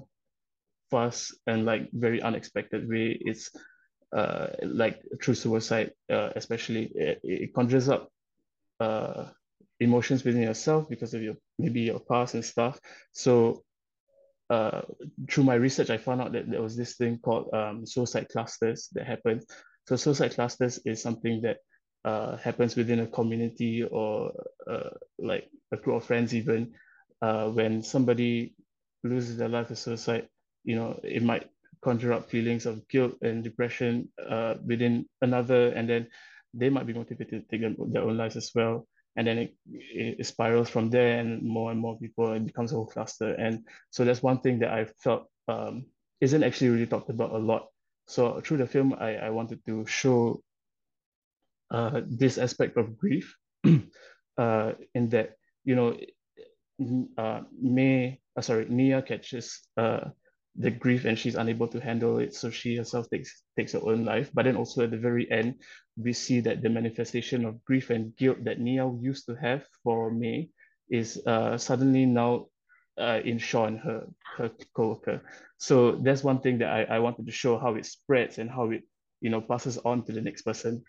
fast 0.91 1.35
and 1.47 1.65
like 1.65 1.89
very 1.91 2.21
unexpected 2.21 2.87
way, 2.89 3.17
it's 3.19 3.51
uh, 4.15 4.47
like 4.63 5.01
through 5.21 5.35
suicide, 5.35 5.91
uh, 6.11 6.29
especially 6.35 6.85
it, 6.95 7.19
it 7.23 7.53
conjures 7.53 7.89
up 7.89 8.09
uh, 8.79 9.25
emotions 9.79 10.23
within 10.23 10.41
yourself 10.41 10.89
because 10.89 11.13
of 11.13 11.21
your 11.21 11.35
maybe 11.57 11.81
your 11.81 11.99
past 11.99 12.33
and 12.33 12.45
stuff. 12.45 12.79
So 13.11 13.63
uh, 14.49 14.81
through 15.29 15.43
my 15.43 15.55
research, 15.55 15.89
I 15.89 15.97
found 15.97 16.21
out 16.21 16.31
that 16.33 16.49
there 16.49 16.61
was 16.61 16.75
this 16.75 16.95
thing 16.95 17.19
called 17.19 17.53
um, 17.53 17.85
suicide 17.85 18.27
clusters 18.31 18.89
that 18.93 19.05
happened. 19.05 19.43
So 19.87 19.95
suicide 19.95 20.33
clusters 20.33 20.79
is 20.85 21.01
something 21.01 21.41
that 21.41 21.57
uh, 22.05 22.37
happens 22.37 22.75
within 22.75 22.99
a 22.99 23.07
community 23.07 23.83
or 23.83 24.31
uh, 24.69 24.89
like 25.17 25.49
a 25.71 25.77
group 25.77 25.97
of 25.97 26.05
friends 26.05 26.33
even 26.33 26.73
uh, 27.21 27.49
when 27.49 27.83
somebody 27.83 28.55
loses 29.03 29.37
their 29.37 29.49
life 29.49 29.67
to 29.67 29.75
suicide 29.75 30.27
you 30.63 30.75
know, 30.75 30.99
it 31.03 31.23
might 31.23 31.49
conjure 31.81 32.13
up 32.13 32.29
feelings 32.29 32.65
of 32.65 32.87
guilt 32.89 33.13
and 33.21 33.43
depression 33.43 34.09
uh, 34.29 34.55
within 34.65 35.05
another, 35.21 35.69
and 35.69 35.89
then 35.89 36.07
they 36.53 36.69
might 36.69 36.87
be 36.87 36.93
motivated 36.93 37.49
to 37.49 37.57
take 37.57 37.77
their 37.93 38.03
own 38.03 38.17
lives 38.17 38.35
as 38.35 38.51
well. 38.53 38.87
And 39.15 39.27
then 39.27 39.37
it, 39.37 39.55
it 39.67 40.25
spirals 40.25 40.69
from 40.69 40.89
there, 40.89 41.19
and 41.19 41.41
more 41.41 41.71
and 41.71 41.79
more 41.79 41.97
people, 41.97 42.33
it 42.33 42.45
becomes 42.45 42.71
a 42.71 42.75
whole 42.75 42.85
cluster. 42.87 43.33
And 43.33 43.65
so 43.89 44.05
that's 44.05 44.23
one 44.23 44.39
thing 44.41 44.59
that 44.59 44.71
I 44.71 44.85
felt 45.03 45.27
um, 45.47 45.85
isn't 46.21 46.43
actually 46.43 46.69
really 46.69 46.87
talked 46.87 47.09
about 47.09 47.31
a 47.31 47.37
lot. 47.37 47.67
So 48.07 48.41
through 48.41 48.57
the 48.57 48.67
film, 48.67 48.93
I, 48.99 49.15
I 49.15 49.29
wanted 49.29 49.65
to 49.65 49.85
show 49.85 50.41
uh, 51.71 52.01
this 52.05 52.37
aspect 52.37 52.77
of 52.77 52.97
grief 52.97 53.35
uh, 54.37 54.73
in 54.95 55.09
that, 55.09 55.35
you 55.63 55.75
know, 55.75 55.97
uh, 57.17 57.41
May, 57.61 58.21
uh, 58.37 58.41
sorry, 58.41 58.65
Nia 58.69 59.01
catches 59.01 59.59
uh, 59.77 60.09
the 60.55 60.71
grief 60.71 61.05
and 61.05 61.17
she's 61.17 61.35
unable 61.35 61.67
to 61.67 61.79
handle 61.79 62.19
it. 62.19 62.33
So 62.33 62.49
she 62.49 62.75
herself 62.75 63.09
takes 63.09 63.43
takes 63.57 63.73
her 63.73 63.83
own 63.83 64.05
life. 64.05 64.29
But 64.33 64.45
then 64.45 64.55
also 64.55 64.83
at 64.83 64.91
the 64.91 64.97
very 64.97 65.29
end, 65.31 65.55
we 65.97 66.13
see 66.13 66.39
that 66.41 66.61
the 66.61 66.69
manifestation 66.69 67.45
of 67.45 67.63
grief 67.65 67.89
and 67.89 68.15
guilt 68.15 68.43
that 68.45 68.59
Nia 68.59 68.89
used 68.99 69.25
to 69.27 69.35
have 69.35 69.65
for 69.83 70.11
May 70.11 70.49
is 70.89 71.21
uh, 71.25 71.57
suddenly 71.57 72.05
now 72.05 72.47
uh, 72.97 73.19
in 73.23 73.37
Sean, 73.37 73.77
her 73.77 74.07
her 74.37 74.51
co-worker. 74.73 75.21
So 75.57 75.91
that's 75.91 76.23
one 76.23 76.39
thing 76.39 76.59
that 76.59 76.71
I, 76.71 76.95
I 76.95 76.99
wanted 76.99 77.25
to 77.25 77.31
show 77.31 77.57
how 77.57 77.75
it 77.75 77.85
spreads 77.85 78.37
and 78.37 78.49
how 78.49 78.71
it 78.71 78.83
you 79.21 79.29
know 79.29 79.41
passes 79.41 79.77
on 79.77 80.03
to 80.05 80.11
the 80.11 80.21
next 80.21 80.43
person. 80.43 80.83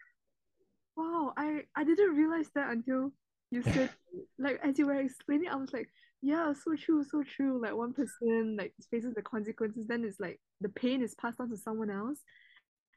Wow, 1.36 1.42
I 1.42 1.62
I 1.76 1.84
didn't 1.84 2.16
realize 2.16 2.50
that 2.54 2.70
until 2.70 3.12
you 3.50 3.62
said 3.62 3.90
like 4.38 4.60
as 4.62 4.78
you 4.78 4.86
were 4.86 5.00
explaining, 5.00 5.48
I 5.48 5.56
was 5.56 5.72
like, 5.72 5.88
yeah, 6.22 6.52
so 6.52 6.74
true, 6.76 7.04
so 7.04 7.22
true. 7.22 7.60
Like 7.62 7.74
one 7.74 7.92
person 7.92 8.56
like 8.58 8.74
faces 8.90 9.14
the 9.14 9.22
consequences, 9.22 9.86
then 9.86 10.04
it's 10.04 10.20
like 10.20 10.40
the 10.60 10.68
pain 10.68 11.02
is 11.02 11.14
passed 11.14 11.40
on 11.40 11.50
to 11.50 11.56
someone 11.56 11.90
else, 11.90 12.18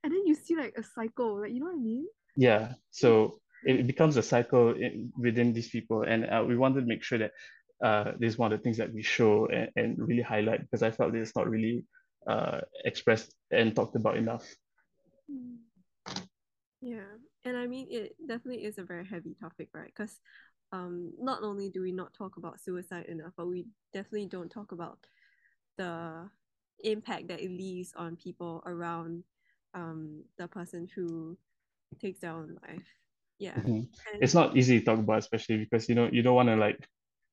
and 0.04 0.14
then 0.14 0.26
you 0.26 0.36
see 0.36 0.56
like 0.56 0.74
a 0.78 0.84
cycle. 0.84 1.42
Like 1.42 1.52
you 1.52 1.60
know 1.60 1.68
what 1.68 1.76
I 1.76 1.80
mean? 1.80 2.06
Yeah. 2.36 2.74
So 2.92 3.40
it 3.66 3.88
becomes 3.88 4.18
a 4.18 4.24
cycle 4.24 4.72
in, 4.72 5.12
within 5.18 5.54
these 5.54 5.70
people, 5.70 6.04
and 6.04 6.26
uh, 6.26 6.44
we 6.46 6.58
wanted 6.58 6.82
to 6.82 6.88
make 6.88 7.04
sure 7.04 7.20
that 7.20 7.32
uh, 7.84 8.12
this 8.20 8.34
is 8.34 8.38
one 8.38 8.52
of 8.52 8.60
the 8.60 8.64
things 8.64 8.78
that 8.78 8.94
we 8.94 9.04
show 9.04 9.48
and, 9.48 9.70
and 9.76 9.98
really 9.98 10.22
highlight 10.22 10.62
because 10.62 10.84
I 10.84 10.92
felt 10.92 11.14
that 11.14 11.20
it's 11.20 11.36
not 11.36 11.50
really 11.50 11.86
uh, 12.28 12.62
expressed 12.86 13.34
and 13.52 13.76
talked 13.76 13.96
about 13.96 14.18
enough. 14.18 14.46
Yeah, 16.82 17.16
and 17.46 17.58
I 17.58 17.68
mean 17.68 17.88
it 17.90 18.16
definitely 18.28 18.66
is 18.66 18.78
a 18.78 18.84
very 18.84 19.06
heavy 19.06 19.36
topic, 19.40 19.70
right? 19.74 19.92
Because 19.96 20.20
um, 20.72 21.12
not 21.20 21.44
only 21.44 21.70
do 21.70 21.82
we 21.82 21.92
not 21.92 22.14
talk 22.14 22.38
about 22.38 22.60
suicide 22.62 23.06
enough, 23.08 23.34
but 23.38 23.48
we 23.48 23.66
definitely 23.94 24.28
don't 24.28 24.50
talk 24.52 24.72
about 24.72 25.00
the 25.78 26.30
impact 26.84 27.28
that 27.30 27.42
it 27.42 27.52
leaves 27.52 27.94
on 27.96 28.16
people 28.16 28.64
around 28.66 29.24
um, 29.74 30.24
the 30.38 30.48
person 30.48 30.88
who 30.96 31.38
takes 32.02 32.20
their 32.22 32.32
own 32.32 32.58
life. 32.68 32.86
Yeah, 33.40 33.60
Mhm. 33.60 33.88
and 34.14 34.22
It's 34.22 34.34
not 34.34 34.58
easy 34.58 34.80
to 34.80 34.86
talk 34.86 35.00
about, 35.00 35.20
especially 35.20 35.58
because 35.58 35.88
you 35.90 35.96
know 35.96 36.10
you 36.12 36.22
don't 36.24 36.36
want 36.36 36.50
to 36.50 36.56
like 36.56 36.80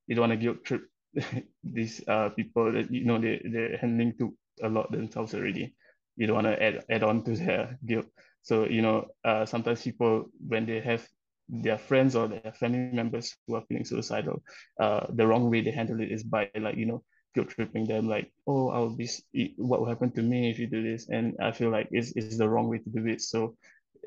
you 0.06 0.14
don't 0.14 0.28
want 0.28 0.32
to 0.38 0.42
guilt 0.44 0.64
trip 0.64 0.84
these 1.64 2.02
uh 2.08 2.30
people 2.30 2.72
that 2.72 2.90
you 2.90 3.04
know 3.04 3.18
they 3.18 3.40
they're 3.44 3.76
handling 3.78 4.16
to 4.18 4.36
a 4.62 4.68
lot 4.68 4.90
themselves 4.92 5.34
already. 5.34 5.74
You 6.16 6.26
don't 6.26 6.36
want 6.36 6.48
to 6.48 6.62
add 6.62 6.84
add 6.90 7.02
on 7.04 7.24
to 7.24 7.36
their 7.36 7.78
guilt. 7.86 8.06
So 8.42 8.64
you 8.64 8.82
know 8.82 9.06
uh 9.24 9.46
sometimes 9.46 9.82
people 9.82 10.30
when 10.46 10.66
they 10.66 10.80
have 10.80 11.06
their 11.48 11.78
friends 11.78 12.14
or 12.14 12.28
their 12.28 12.52
family 12.52 12.90
members 12.92 13.36
who 13.46 13.56
are 13.56 13.64
feeling 13.68 13.84
suicidal, 13.84 14.42
uh 14.80 15.06
the 15.10 15.26
wrong 15.26 15.50
way 15.50 15.60
they 15.60 15.70
handle 15.70 16.00
it 16.00 16.10
is 16.10 16.22
by 16.22 16.50
like 16.58 16.76
you 16.76 16.86
know 16.86 17.02
guilt 17.34 17.48
tripping 17.48 17.86
them 17.86 18.08
like 18.08 18.32
oh 18.46 18.70
I'll 18.70 18.96
be 18.96 19.08
what 19.56 19.80
will 19.80 19.88
happen 19.88 20.10
to 20.12 20.22
me 20.22 20.50
if 20.50 20.58
you 20.58 20.66
do 20.66 20.82
this 20.82 21.08
and 21.08 21.36
I 21.40 21.52
feel 21.52 21.70
like 21.70 21.88
it's, 21.90 22.12
it's 22.16 22.38
the 22.38 22.48
wrong 22.48 22.68
way 22.68 22.78
to 22.78 22.90
do 22.90 23.06
it. 23.06 23.20
So 23.20 23.56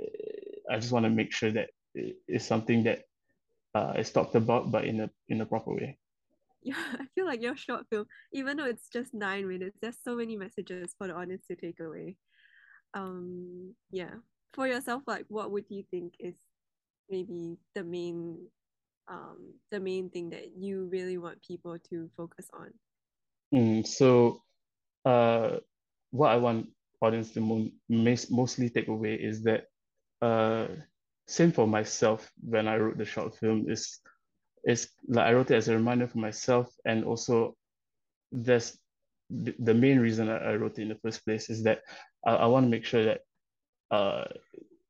uh, 0.01 0.73
I 0.73 0.79
just 0.79 0.91
want 0.91 1.05
to 1.05 1.09
make 1.09 1.31
sure 1.31 1.51
that 1.51 1.69
it's 1.95 2.45
something 2.45 2.83
that 2.83 3.03
uh, 3.75 3.93
is 3.97 4.11
talked 4.11 4.35
about, 4.35 4.71
but 4.71 4.85
in 4.85 5.01
a 5.01 5.09
in 5.29 5.41
a 5.41 5.45
proper 5.45 5.73
way. 5.73 5.97
yeah, 6.63 6.75
I 6.99 7.05
feel 7.15 7.25
like 7.25 7.41
your 7.41 7.55
short 7.55 7.85
film, 7.89 8.05
even 8.31 8.57
though 8.57 8.65
it's 8.65 8.89
just 8.89 9.13
nine 9.13 9.47
minutes, 9.47 9.77
there's 9.81 9.97
so 10.03 10.15
many 10.15 10.37
messages 10.37 10.93
for 10.97 11.07
the 11.07 11.13
audience 11.13 11.45
to 11.47 11.55
take 11.55 11.79
away. 11.79 12.15
Um, 12.93 13.75
yeah. 13.91 14.15
For 14.53 14.67
yourself, 14.67 15.03
like 15.07 15.25
what 15.29 15.51
would 15.51 15.65
you 15.69 15.83
think 15.89 16.13
is 16.19 16.35
maybe 17.09 17.57
the 17.75 17.83
main 17.83 18.47
um 19.09 19.53
the 19.71 19.79
main 19.79 20.09
thing 20.09 20.29
that 20.29 20.55
you 20.55 20.85
really 20.91 21.17
want 21.17 21.41
people 21.41 21.77
to 21.89 22.09
focus 22.15 22.47
on? 22.53 22.71
Mm, 23.53 23.85
so, 23.85 24.41
uh, 25.05 25.57
what 26.11 26.29
I 26.29 26.37
want 26.37 26.69
audience 27.01 27.31
to 27.33 27.41
mo 27.41 27.67
mostly 27.89 28.69
take 28.69 28.87
away 28.87 29.15
is 29.15 29.43
that, 29.43 29.65
uh, 30.21 30.67
same 31.27 31.51
for 31.51 31.67
myself 31.67 32.31
when 32.41 32.67
I 32.67 32.77
wrote 32.77 32.97
the 32.97 33.05
short 33.05 33.35
film 33.37 33.69
is 33.69 33.99
is 34.65 34.89
like 35.07 35.25
I 35.27 35.33
wrote 35.33 35.51
it 35.51 35.55
as 35.55 35.67
a 35.67 35.75
reminder 35.75 36.07
for 36.07 36.19
myself, 36.19 36.73
and 36.85 37.03
also 37.03 37.55
there's 38.31 38.77
the, 39.59 39.73
main 39.73 39.99
reason 39.99 40.29
I, 40.29 40.37
I 40.37 40.55
wrote 40.55 40.77
it 40.77 40.83
in 40.83 40.89
the 40.89 40.99
first 41.03 41.25
place 41.25 41.49
is 41.49 41.63
that 41.63 41.81
I, 42.25 42.35
I 42.35 42.45
want 42.47 42.65
to 42.65 42.69
make 42.69 42.85
sure 42.85 43.05
that, 43.05 43.21
uh, 43.91 44.25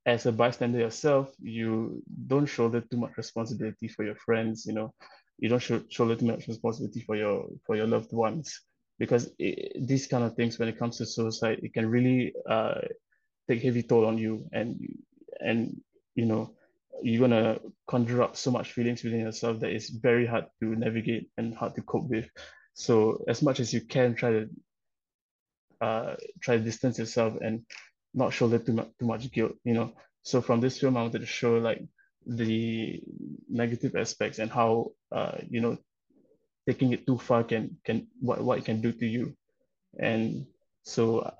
as 0.06 0.26
a 0.26 0.32
bystander 0.32 0.78
yourself, 0.78 1.32
you 1.40 2.02
don't 2.26 2.46
shoulder 2.46 2.82
too 2.82 2.98
much 2.98 3.16
responsibility 3.16 3.88
for 3.88 4.04
your 4.04 4.16
friends, 4.16 4.66
you 4.66 4.74
know, 4.74 4.92
you 5.38 5.48
don't 5.48 5.62
shou- 5.62 5.86
shoulder 5.88 6.16
too 6.16 6.26
much 6.26 6.46
responsibility 6.46 7.00
for 7.00 7.16
your 7.16 7.46
for 7.66 7.76
your 7.76 7.86
loved 7.86 8.12
ones 8.12 8.60
because 8.98 9.30
it, 9.38 9.86
these 9.86 10.06
kind 10.06 10.24
of 10.24 10.34
things 10.34 10.58
when 10.58 10.68
it 10.68 10.78
comes 10.78 10.98
to 10.98 11.06
suicide, 11.06 11.60
it 11.62 11.72
can 11.72 11.88
really 11.90 12.34
uh 12.48 12.80
take 13.48 13.62
heavy 13.62 13.82
toll 13.82 14.06
on 14.06 14.18
you 14.18 14.46
and 14.52 14.80
and 15.40 15.80
you 16.14 16.24
know 16.24 16.54
you're 17.02 17.20
gonna 17.20 17.58
conjure 17.86 18.22
up 18.22 18.36
so 18.36 18.50
much 18.50 18.72
feelings 18.72 19.02
within 19.02 19.20
yourself 19.20 19.60
that 19.60 19.70
it's 19.70 19.90
very 19.90 20.26
hard 20.26 20.46
to 20.60 20.76
navigate 20.76 21.28
and 21.36 21.54
hard 21.54 21.74
to 21.74 21.82
cope 21.82 22.08
with. 22.08 22.28
So 22.74 23.24
as 23.28 23.42
much 23.42 23.60
as 23.60 23.72
you 23.72 23.80
can 23.80 24.14
try 24.14 24.30
to 24.32 24.48
uh 25.80 26.14
try 26.40 26.56
to 26.56 26.62
distance 26.62 26.98
yourself 26.98 27.34
and 27.40 27.64
not 28.14 28.32
shoulder 28.32 28.58
too 28.58 28.72
much 28.72 28.88
too 28.98 29.06
much 29.06 29.30
guilt, 29.32 29.54
you 29.64 29.74
know. 29.74 29.92
So 30.22 30.40
from 30.40 30.60
this 30.60 30.78
film, 30.78 30.96
I 30.96 31.02
wanted 31.02 31.20
to 31.20 31.26
show 31.26 31.58
like 31.58 31.82
the 32.26 33.02
negative 33.48 33.94
aspects 33.96 34.38
and 34.38 34.50
how 34.50 34.92
uh 35.12 35.38
you 35.48 35.60
know 35.60 35.78
taking 36.66 36.92
it 36.92 37.06
too 37.06 37.18
far 37.18 37.44
can 37.44 37.76
can 37.84 38.08
what 38.20 38.42
what 38.42 38.58
it 38.58 38.64
can 38.64 38.80
do 38.80 38.92
to 38.92 39.06
you. 39.06 39.36
And 39.98 40.46
so 40.84 41.32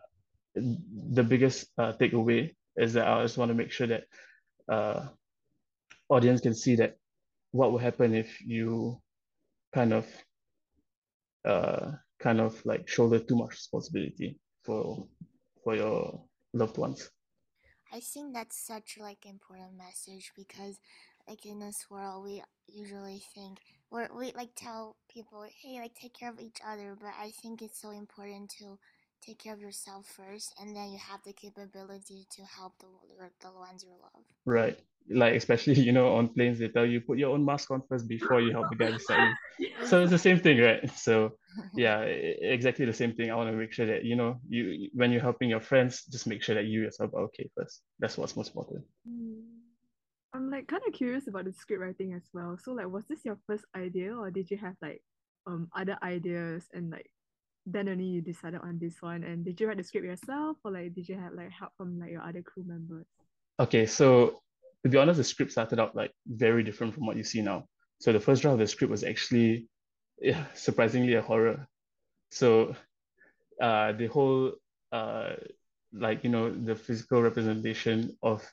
the 0.55 1.23
biggest 1.25 1.66
uh, 1.79 1.92
takeaway 1.94 2.55
is 2.77 2.92
that 2.94 3.09
I 3.09 3.23
just 3.23 3.38
want 3.38 3.51
to 3.51 3.55
make 3.55 3.73
sure 3.73 3.87
that 3.88 4.05
uh 4.68 5.09
audience 6.09 6.40
can 6.40 6.55
see 6.55 6.77
that 6.77 6.97
what 7.53 7.73
will 7.73 7.79
happen 7.79 8.14
if 8.14 8.40
you 8.42 9.01
kind 9.75 9.92
of 9.92 10.07
uh 11.44 11.92
kind 12.18 12.40
of 12.40 12.64
like 12.64 12.88
shoulder 12.88 13.18
too 13.18 13.37
much 13.37 13.50
responsibility 13.50 14.38
for 14.62 15.07
for 15.62 15.74
your 15.76 16.24
loved 16.52 16.78
ones. 16.78 17.11
I 17.92 18.00
think 18.00 18.35
that's 18.35 18.59
such 18.59 18.98
like 18.98 19.24
important 19.24 19.76
message 19.76 20.33
because 20.37 20.78
like 21.28 21.46
in 21.46 21.61
this 21.61 21.87
world 21.90 22.24
we 22.24 22.42
usually 22.66 23.22
think 23.35 23.59
or 23.90 24.09
we 24.16 24.33
like 24.33 24.50
tell 24.57 24.96
people 25.09 25.46
hey 25.62 25.80
like 25.80 25.94
take 25.94 26.14
care 26.14 26.30
of 26.30 26.40
each 26.40 26.59
other 26.66 26.96
but 27.00 27.12
I 27.18 27.30
think 27.30 27.62
it's 27.62 27.80
so 27.80 27.90
important 27.90 28.50
to 28.59 28.78
take 29.22 29.38
care 29.38 29.54
of 29.54 29.61
yourself 29.61 30.07
first 30.07 30.54
and 30.61 30.74
then 30.76 30.90
you 30.90 30.98
have 30.98 31.22
the 31.24 31.33
capability 31.33 32.26
to 32.30 32.42
help 32.42 32.78
the 32.78 32.88
the 33.40 33.52
ones 33.52 33.85
you 33.85 33.90
love. 33.90 34.24
Right. 34.44 34.78
Like 35.11 35.35
especially, 35.35 35.75
you 35.81 35.93
know, 35.93 36.14
on 36.14 36.29
planes 36.29 36.59
they 36.59 36.69
tell 36.69 36.87
you 36.87 37.01
put 37.01 37.19
your 37.19 37.31
own 37.35 37.45
mask 37.45 37.71
on 37.71 37.83
first 37.88 38.09
before 38.09 38.40
you 38.40 38.53
help 38.53 38.71
the 38.71 38.77
guy 38.77 38.90
beside 38.90 39.19
you. 39.21 39.35
So 39.87 40.03
it's 40.03 40.11
the 40.11 40.19
same 40.19 40.40
thing, 40.40 40.59
right? 40.59 40.90
So 40.97 41.33
yeah, 41.77 42.01
exactly 42.01 42.87
the 42.87 42.93
same 42.93 43.14
thing. 43.14 43.31
I 43.31 43.37
want 43.37 43.51
to 43.51 43.57
make 43.57 43.73
sure 43.73 43.87
that, 43.87 44.05
you 44.05 44.17
know, 44.17 44.40
you 44.49 44.88
when 44.95 45.12
you're 45.12 45.21
helping 45.21 45.49
your 45.51 45.61
friends, 45.61 46.05
just 46.11 46.27
make 46.27 46.43
sure 46.43 46.55
that 46.55 46.64
you 46.64 46.83
yourself 46.83 47.12
are 47.14 47.23
okay 47.25 47.51
first. 47.57 47.83
That's 47.99 48.17
what's 48.19 48.37
most 48.37 48.49
important. 48.49 48.85
Mm. 49.09 49.43
I'm 50.35 50.51
like 50.51 50.67
kind 50.67 50.83
of 50.87 50.93
curious 50.93 51.29
about 51.29 51.45
the 51.45 51.53
script 51.53 51.81
writing 51.81 52.12
as 52.14 52.25
well. 52.33 52.59
So 52.62 52.73
like, 52.73 52.88
was 52.88 53.05
this 53.09 53.25
your 53.25 53.38
first 53.47 53.64
idea, 53.77 54.17
or 54.17 54.31
did 54.31 54.51
you 54.51 54.57
have 54.59 54.75
like 54.83 55.03
um 55.47 55.69
other 55.77 55.97
ideas 56.03 56.67
and 56.73 56.90
like 56.90 57.11
then 57.67 57.88
only 57.88 58.05
you 58.05 58.21
decided 58.21 58.61
on 58.61 58.79
this 58.81 59.01
one? 59.01 59.23
And 59.23 59.45
did 59.45 59.61
you 59.61 59.69
write 59.69 59.77
the 59.77 59.85
script 59.85 60.07
yourself, 60.07 60.57
or 60.64 60.73
like 60.73 60.95
did 60.95 61.09
you 61.09 61.17
have 61.17 61.35
like 61.35 61.51
help 61.51 61.73
from 61.77 62.01
like 62.01 62.11
your 62.11 62.23
other 62.23 62.43
crew 62.43 62.64
members? 62.67 63.07
Okay, 63.61 63.87
so 63.87 64.43
to 64.85 64.90
be 64.90 64.99
honest, 64.99 65.16
the 65.16 65.25
script 65.25 65.53
started 65.53 65.81
out 65.81 65.97
like 65.97 66.12
very 66.27 66.62
different 66.62 66.94
from 66.94 67.07
what 67.07 67.16
you 67.16 67.25
see 67.25 67.40
now. 67.42 67.64
So 68.01 68.12
the 68.12 68.20
first 68.20 68.42
draft 68.42 68.55
of 68.55 68.59
the 68.59 68.66
script 68.66 68.90
was 68.90 69.03
actually 69.03 69.68
yeah, 70.20 70.44
surprisingly 70.55 71.14
a 71.14 71.23
horror. 71.23 71.66
So 72.31 72.77
uh 73.61 73.92
the 73.92 74.07
whole 74.07 74.53
uh 74.92 75.35
like 75.92 76.25
you 76.25 76.31
know 76.31 76.51
the 76.51 76.75
physical 76.75 77.23
representation 77.23 78.16
of 78.23 78.44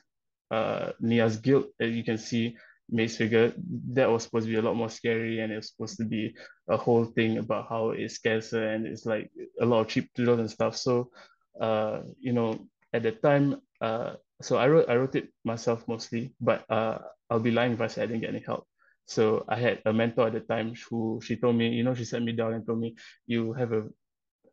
uh 0.50 0.92
Nia's 1.00 1.36
guilt 1.36 1.66
that 1.78 1.88
you 1.88 2.04
can 2.04 2.18
see 2.18 2.56
May's 2.90 3.16
figure, 3.16 3.54
that 3.94 4.10
was 4.10 4.24
supposed 4.24 4.46
to 4.46 4.52
be 4.52 4.58
a 4.58 4.62
lot 4.62 4.76
more 4.76 4.90
scary 4.90 5.40
and 5.40 5.50
it 5.50 5.56
was 5.56 5.70
supposed 5.70 5.96
to 5.96 6.04
be 6.04 6.34
a 6.68 6.76
whole 6.76 7.06
thing 7.06 7.38
about 7.38 7.68
how 7.68 7.90
it 7.90 8.10
scares 8.10 8.50
her 8.50 8.68
and 8.68 8.86
it's 8.86 9.06
like 9.06 9.30
a 9.60 9.64
lot 9.64 9.80
of 9.80 9.88
cheap 9.88 10.10
doodles 10.14 10.40
and 10.40 10.50
stuff. 10.50 10.76
So, 10.76 11.10
uh, 11.58 12.02
you 12.20 12.32
know, 12.34 12.66
at 12.92 13.02
the 13.02 13.12
time, 13.12 13.62
uh, 13.80 14.14
so 14.42 14.56
I 14.56 14.68
wrote 14.68 14.88
I 14.88 14.96
wrote 14.96 15.14
it 15.14 15.28
myself 15.44 15.86
mostly, 15.88 16.34
but 16.40 16.64
uh, 16.70 16.98
I'll 17.30 17.40
be 17.40 17.50
lying 17.50 17.72
if 17.72 17.80
I 17.80 17.86
say 17.86 18.02
I 18.02 18.06
didn't 18.06 18.20
get 18.22 18.30
any 18.30 18.44
help. 18.44 18.66
So 19.06 19.44
I 19.48 19.56
had 19.56 19.82
a 19.84 19.92
mentor 19.92 20.28
at 20.28 20.32
the 20.34 20.40
time 20.40 20.74
who 20.88 21.20
she 21.22 21.36
told 21.36 21.56
me, 21.56 21.68
you 21.68 21.82
know, 21.82 21.94
she 21.94 22.04
sat 22.04 22.22
me 22.22 22.32
down 22.32 22.54
and 22.54 22.66
told 22.66 22.80
me, 22.80 22.96
you 23.26 23.52
have 23.54 23.72
a 23.72 23.88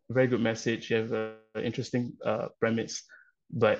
very 0.09 0.27
good 0.27 0.41
message, 0.41 0.89
you 0.89 0.97
have 0.97 1.11
an 1.11 1.63
interesting 1.63 2.13
uh, 2.25 2.47
premise, 2.59 3.03
but 3.51 3.79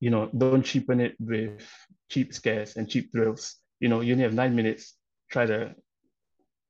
you 0.00 0.10
know, 0.10 0.28
don't 0.36 0.62
cheapen 0.62 1.00
it 1.00 1.16
with 1.18 1.66
cheap 2.10 2.34
scares 2.34 2.76
and 2.76 2.88
cheap 2.88 3.10
thrills. 3.10 3.56
You 3.80 3.88
know, 3.88 4.02
you 4.02 4.12
only 4.12 4.24
have 4.24 4.34
nine 4.34 4.54
minutes. 4.54 4.94
Try 5.30 5.46
to, 5.46 5.74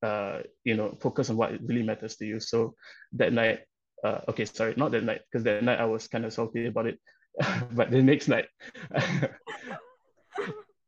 uh, 0.02 0.38
you 0.62 0.76
know, 0.76 0.96
focus 1.00 1.30
on 1.30 1.36
what 1.36 1.52
really 1.62 1.82
matters 1.82 2.16
to 2.16 2.26
you. 2.26 2.38
So 2.40 2.74
that 3.14 3.32
night, 3.32 3.60
uh, 4.04 4.20
okay, 4.28 4.44
sorry, 4.44 4.74
not 4.76 4.92
that 4.92 5.04
night, 5.04 5.22
because 5.30 5.44
that 5.44 5.64
night 5.64 5.80
I 5.80 5.86
was 5.86 6.06
kind 6.06 6.24
of 6.24 6.32
salty 6.32 6.66
about 6.66 6.86
it. 6.86 6.98
but 7.73 7.90
the 7.90 8.03
next 8.03 8.29
night, 8.29 8.47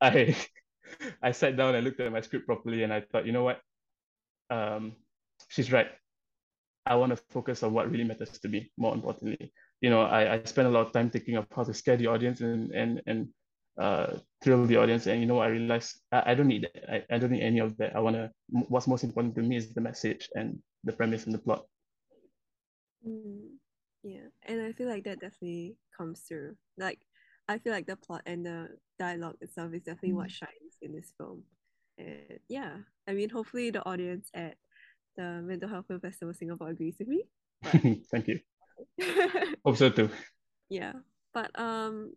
I 0.01 0.37
I 1.23 1.33
sat 1.33 1.57
down 1.57 1.75
and 1.75 1.85
looked 1.85 2.01
at 2.01 2.13
my 2.13 2.21
script 2.21 2.47
properly, 2.47 2.83
and 2.83 2.93
I 2.93 3.01
thought, 3.01 3.27
you 3.27 3.33
know 3.33 3.45
what, 3.45 3.61
um, 4.51 4.93
she's 5.49 5.73
right. 5.73 5.89
I 6.87 6.95
want 6.95 7.11
to 7.11 7.23
focus 7.31 7.63
on 7.63 7.73
what 7.73 7.91
really 7.91 8.05
matters 8.05 8.39
to 8.39 8.49
me. 8.49 8.71
More 8.79 8.95
importantly, 8.95 9.53
you 9.81 9.91
know, 9.91 10.03
I, 10.03 10.35
I 10.35 10.45
spent 10.45 10.69
a 10.69 10.71
lot 10.71 10.87
of 10.87 10.93
time 10.93 11.11
thinking 11.11 11.37
of 11.37 11.47
how 11.55 11.65
to 11.65 11.75
scare 11.75 11.97
the 11.97 12.07
audience 12.07 12.41
and 12.41 12.71
and 12.73 13.03
and 13.07 13.29
uh, 13.79 14.19
thrill 14.43 14.67
the 14.67 14.77
audience. 14.77 15.07
And 15.07 15.21
you 15.21 15.27
know, 15.27 15.39
I 15.39 15.49
realized 15.49 16.01
I, 16.13 16.33
I 16.33 16.35
don't 16.35 16.49
need 16.49 16.63
that. 16.63 16.93
I, 16.93 17.15
I 17.15 17.19
don't 17.19 17.33
need 17.33 17.43
any 17.43 17.59
of 17.59 17.77
that. 17.79 17.97
I 17.97 18.01
want 18.01 18.17
to. 18.17 18.31
What's 18.49 18.87
most 18.87 19.05
important 19.05 19.35
to 19.35 19.43
me 19.43 19.57
is 19.57 19.75
the 19.75 19.81
message 19.81 20.29
and 20.35 20.59
the 20.85 20.93
premise 20.93 21.25
and 21.25 21.35
the 21.35 21.39
plot. 21.39 21.67
Mm, 23.07 23.56
yeah, 24.07 24.29
and 24.45 24.62
I 24.62 24.71
feel 24.71 24.88
like 24.88 25.03
that 25.05 25.21
definitely 25.21 25.75
comes 25.97 26.21
through. 26.21 26.57
Like, 26.79 27.01
I 27.49 27.59
feel 27.59 27.73
like 27.73 27.87
the 27.87 27.97
plot 27.97 28.23
and 28.25 28.47
the 28.47 28.69
dialogue 29.01 29.35
itself 29.40 29.75
is 29.75 29.83
definitely 29.83 30.12
what 30.12 30.31
shines 30.31 30.79
in 30.81 30.92
this 30.92 31.12
film. 31.19 31.42
And 31.99 32.38
yeah, 32.49 32.77
I 33.09 33.14
mean, 33.14 33.31
hopefully 33.31 33.71
the 33.71 33.85
audience 33.85 34.31
at 34.33 34.55
the 35.16 35.42
Mental 35.42 35.69
Health 35.69 35.87
Film 35.88 35.99
Festival 35.99 36.35
Singapore 36.35 36.69
agrees 36.69 36.95
with 37.01 37.09
me. 37.09 37.25
Thank 38.12 38.29
you. 38.29 38.38
Hope 39.64 39.77
so 39.77 39.90
too. 39.90 40.11
Yeah, 40.69 40.92
but 41.35 41.51
um, 41.59 42.12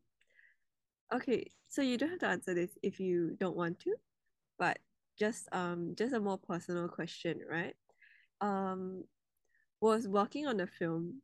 okay. 1.11 1.49
So 1.69 1.81
you 1.81 1.97
don't 1.97 2.09
have 2.09 2.19
to 2.19 2.27
answer 2.27 2.53
this 2.53 2.71
if 2.83 2.99
you 2.99 3.35
don't 3.39 3.55
want 3.55 3.79
to, 3.81 3.95
but 4.59 4.77
just 5.17 5.47
um, 5.51 5.95
just 5.97 6.13
a 6.13 6.19
more 6.19 6.37
personal 6.37 6.87
question, 6.87 7.39
right? 7.49 7.75
Um, 8.41 9.05
was 9.81 10.07
working 10.07 10.45
on 10.45 10.57
the 10.57 10.67
film 10.67 11.21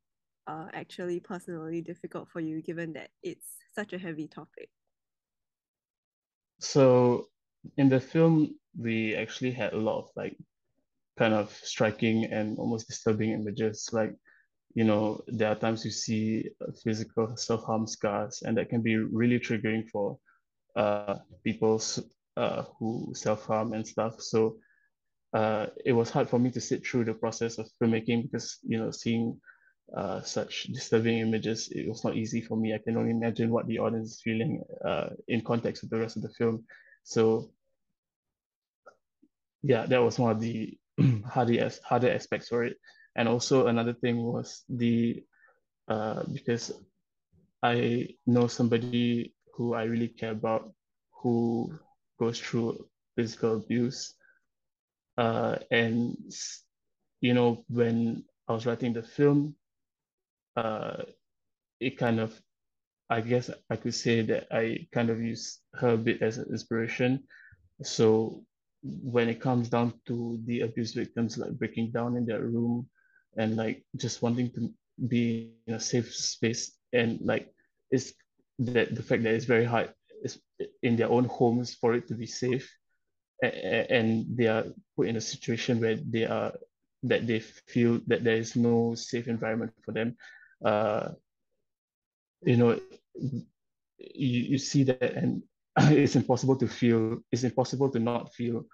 uh 0.47 0.67
actually 0.73 1.19
personally 1.19 1.81
difficult 1.81 2.29
for 2.29 2.39
you 2.39 2.62
given 2.62 2.93
that 2.93 3.10
it's 3.23 3.47
such 3.73 3.93
a 3.93 3.97
heavy 3.97 4.27
topic? 4.27 4.69
So 6.60 7.27
in 7.77 7.89
the 7.89 7.99
film, 7.99 8.55
we 8.77 9.15
actually 9.15 9.51
had 9.51 9.73
a 9.73 9.77
lot 9.77 9.99
of 9.99 10.10
like 10.15 10.38
kind 11.17 11.34
of 11.34 11.51
striking 11.63 12.25
and 12.25 12.58
almost 12.58 12.88
disturbing 12.88 13.31
images. 13.31 13.89
Like 13.91 14.15
you 14.75 14.84
know, 14.84 15.21
there 15.27 15.49
are 15.49 15.55
times 15.55 15.86
you 15.86 15.91
see 15.91 16.49
physical 16.84 17.36
self-harm 17.38 17.88
scars, 17.88 18.43
and 18.45 18.58
that 18.58 18.69
can 18.69 18.81
be 18.81 18.97
really 18.97 19.39
triggering 19.39 19.89
for 19.89 20.19
uh, 20.75 21.15
people 21.43 21.81
uh, 22.36 22.63
who 22.77 23.13
self-harm 23.15 23.73
and 23.73 23.88
stuff. 23.88 24.21
So 24.21 24.58
uh, 25.34 25.67
it 25.86 25.93
was 25.93 26.10
hard 26.10 26.29
for 26.29 26.39
me 26.39 26.51
to 26.51 26.62
sit 26.62 26.86
through 26.86 27.05
the 27.05 27.13
process 27.13 27.58
of 27.58 27.69
filmmaking 27.81 28.23
because, 28.23 28.58
you 28.63 28.77
know, 28.77 28.91
seeing 28.91 29.39
uh, 29.93 30.21
such 30.21 30.63
disturbing 30.63 31.19
images, 31.19 31.69
it 31.71 31.88
was 31.88 32.04
not 32.04 32.15
easy 32.15 32.41
for 32.41 32.56
me. 32.58 32.74
I 32.74 32.80
can 32.80 32.98
only 32.98 33.12
imagine 33.12 33.52
what 33.52 33.67
the 33.67 33.80
audience 33.80 34.12
is 34.13 34.21
feeling 34.21 34.63
uh, 34.84 35.10
in 35.28 35.41
context 35.41 35.84
with 35.84 35.91
the 35.91 36.00
rest 36.00 36.15
of 36.15 36.24
the 36.24 36.30
film. 36.30 36.63
So 37.04 37.50
yeah, 39.63 39.86
that 39.86 40.02
was 40.02 40.19
one 40.19 40.32
of 40.32 40.39
the 40.39 40.78
harder, 41.26 41.69
harder 41.84 42.12
aspects 42.12 42.50
for 42.50 42.63
it. 42.63 42.78
And 43.15 43.28
also 43.28 43.67
another 43.67 43.93
thing 43.93 44.21
was 44.24 44.63
the 44.69 45.24
uh, 45.88 46.24
because 46.34 46.71
I 47.63 48.10
know 48.26 48.48
somebody 48.48 49.26
who 49.54 49.74
I 49.74 49.84
really 49.84 50.10
care 50.10 50.32
about 50.32 50.71
who 51.21 51.71
goes 52.19 52.39
through 52.39 52.86
physical 53.15 53.56
abuse. 53.56 54.13
Uh, 55.17 55.58
and 55.71 56.15
you 57.21 57.34
know, 57.34 57.63
when 57.69 58.24
I 58.48 58.54
was 58.54 58.65
writing 58.65 58.93
the 58.93 59.04
film, 59.04 59.56
uh, 60.56 61.04
it 61.80 61.98
kind 61.98 62.20
of, 62.20 62.34
I 63.10 63.22
guess 63.22 63.50
I 63.70 63.76
could 63.76 63.94
say 63.94 64.22
that 64.24 64.48
I 64.52 64.88
kind 64.91 65.10
of 65.10 65.22
use 65.22 65.60
her 65.76 65.89
a 65.89 65.98
bit 65.98 66.22
as 66.22 66.38
an 66.38 66.48
inspiration. 66.50 67.24
So 67.84 68.44
when 68.82 69.30
it 69.30 69.41
comes 69.41 69.70
down 69.70 69.94
to 70.08 70.39
the 70.46 70.62
abuse 70.62 70.94
victims 70.94 71.38
like 71.38 71.52
breaking 71.58 71.91
down 71.91 72.15
in 72.18 72.26
their 72.26 72.41
room 72.41 72.88
and 73.38 73.56
like 73.56 73.84
just 73.98 74.22
wanting 74.22 74.52
to 74.52 74.72
be 75.08 75.54
in 75.68 75.74
a 75.74 75.80
safe 75.80 76.13
space 76.13 76.78
and 76.94 77.20
like 77.22 77.52
it's 77.91 78.13
that 78.60 78.96
the 78.96 79.04
fact 79.04 79.24
that 79.24 79.34
it's 79.34 79.46
very 79.46 79.65
hard 79.65 79.91
in 80.84 80.96
their 80.96 81.10
own 81.10 81.26
homes 81.26 81.76
for 81.76 81.94
it 81.94 82.08
to 82.08 82.13
be 82.13 82.26
safe 82.26 82.72
and 83.41 84.26
they 84.38 84.48
are 84.48 84.65
put 84.96 85.08
in 85.08 85.18
a 85.18 85.22
situation 85.22 85.82
where 85.82 85.98
they 85.98 86.26
are 86.26 86.54
that 87.04 87.28
they 87.28 87.39
feel 87.39 88.00
that 88.08 88.24
there 88.24 88.38
is 88.38 88.56
no 88.56 88.96
safe 88.96 89.28
environment 89.28 89.72
for 89.84 89.91
them 89.91 90.15
uh 90.63 91.10
you 92.41 92.58
know 92.58 92.80
you, 93.15 94.39
you 94.52 94.58
see 94.58 94.84
that 94.84 95.02
and 95.02 95.44
it's 95.78 96.15
impossible 96.15 96.56
to 96.56 96.68
feel 96.68 97.20
it's 97.32 97.44
impossible 97.44 97.89
to 97.89 98.00
not 98.00 98.34
feel 98.34 98.65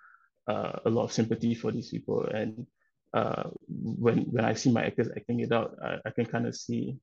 uh, 0.47 0.79
a 0.85 0.89
lot 0.89 1.03
of 1.03 1.13
sympathy 1.13 1.53
for 1.55 1.71
these 1.71 1.89
people 1.89 2.25
and 2.25 2.65
uh, 3.13 3.49
when 3.67 4.19
when 4.31 4.45
I 4.45 4.53
see 4.53 4.71
my 4.71 4.85
actors 4.85 5.09
acting 5.15 5.41
it 5.41 5.51
out, 5.51 5.75
I, 5.83 5.97
I 6.05 6.11
can 6.11 6.25
kind 6.25 6.47
of 6.47 6.55
see, 6.55 6.97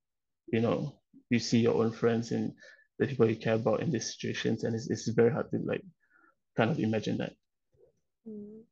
you 0.47 0.61
know, 0.61 1.01
you 1.31 1.38
see 1.38 1.59
your 1.59 1.75
own 1.75 1.93
friends 1.93 2.33
and 2.33 2.53
the 2.99 3.07
people 3.07 3.29
you 3.29 3.37
care 3.37 3.55
about 3.55 3.83
in 3.83 3.91
these 3.91 4.14
situations, 4.14 4.64
and 4.64 4.75
it's, 4.75 4.88
it's 4.88 5.09
very 5.09 5.31
hard 5.31 5.51
to 5.51 5.59
like 5.59 5.85
kind 6.57 6.71
of 6.71 6.79
imagine 6.79 7.19
that. 7.19 7.33
Mm. 8.29 8.62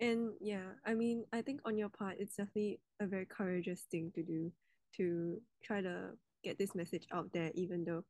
And 0.00 0.32
yeah, 0.40 0.74
I 0.84 0.94
mean, 0.94 1.24
I 1.32 1.40
think 1.40 1.60
on 1.64 1.78
your 1.78 1.88
part, 1.88 2.16
it's 2.18 2.36
definitely 2.36 2.80
a 3.00 3.06
very 3.06 3.26
courageous 3.26 3.82
thing 3.90 4.12
to 4.14 4.22
do 4.22 4.52
to 4.96 5.40
try 5.62 5.80
to 5.80 6.10
get 6.44 6.58
this 6.58 6.74
message 6.74 7.06
out 7.12 7.32
there, 7.32 7.50
even 7.54 7.84
though 7.84 8.04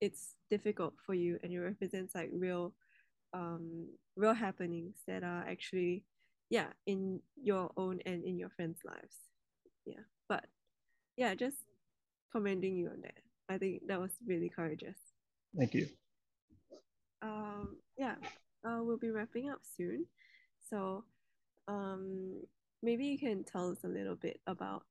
it's 0.00 0.34
difficult 0.50 0.94
for 1.04 1.14
you 1.14 1.38
and 1.42 1.52
it 1.52 1.58
represents 1.58 2.14
like 2.14 2.30
real, 2.32 2.72
um, 3.34 3.88
real 4.16 4.34
happenings 4.34 4.96
that 5.06 5.22
are 5.22 5.44
actually 5.48 6.04
yeah 6.50 6.66
in 6.86 7.20
your 7.40 7.70
own 7.76 8.00
and 8.06 8.24
in 8.24 8.38
your 8.38 8.50
friends 8.50 8.78
lives. 8.84 9.16
Yeah 9.86 10.02
but 10.28 10.44
yeah 11.16 11.34
just 11.34 11.56
commending 12.32 12.76
you 12.76 12.88
on 12.88 13.00
that. 13.02 13.22
I 13.48 13.58
think 13.58 13.82
that 13.86 14.00
was 14.00 14.12
really 14.26 14.48
courageous. 14.48 14.98
Thank 15.56 15.74
you. 15.74 15.88
Um 17.22 17.76
yeah 17.96 18.14
uh, 18.66 18.80
we'll 18.82 18.98
be 18.98 19.10
wrapping 19.10 19.50
up 19.50 19.60
soon. 19.76 20.06
So 20.70 21.04
um 21.66 22.42
maybe 22.82 23.06
you 23.06 23.18
can 23.18 23.44
tell 23.44 23.70
us 23.70 23.84
a 23.84 23.88
little 23.88 24.16
bit 24.16 24.40
about 24.46 24.84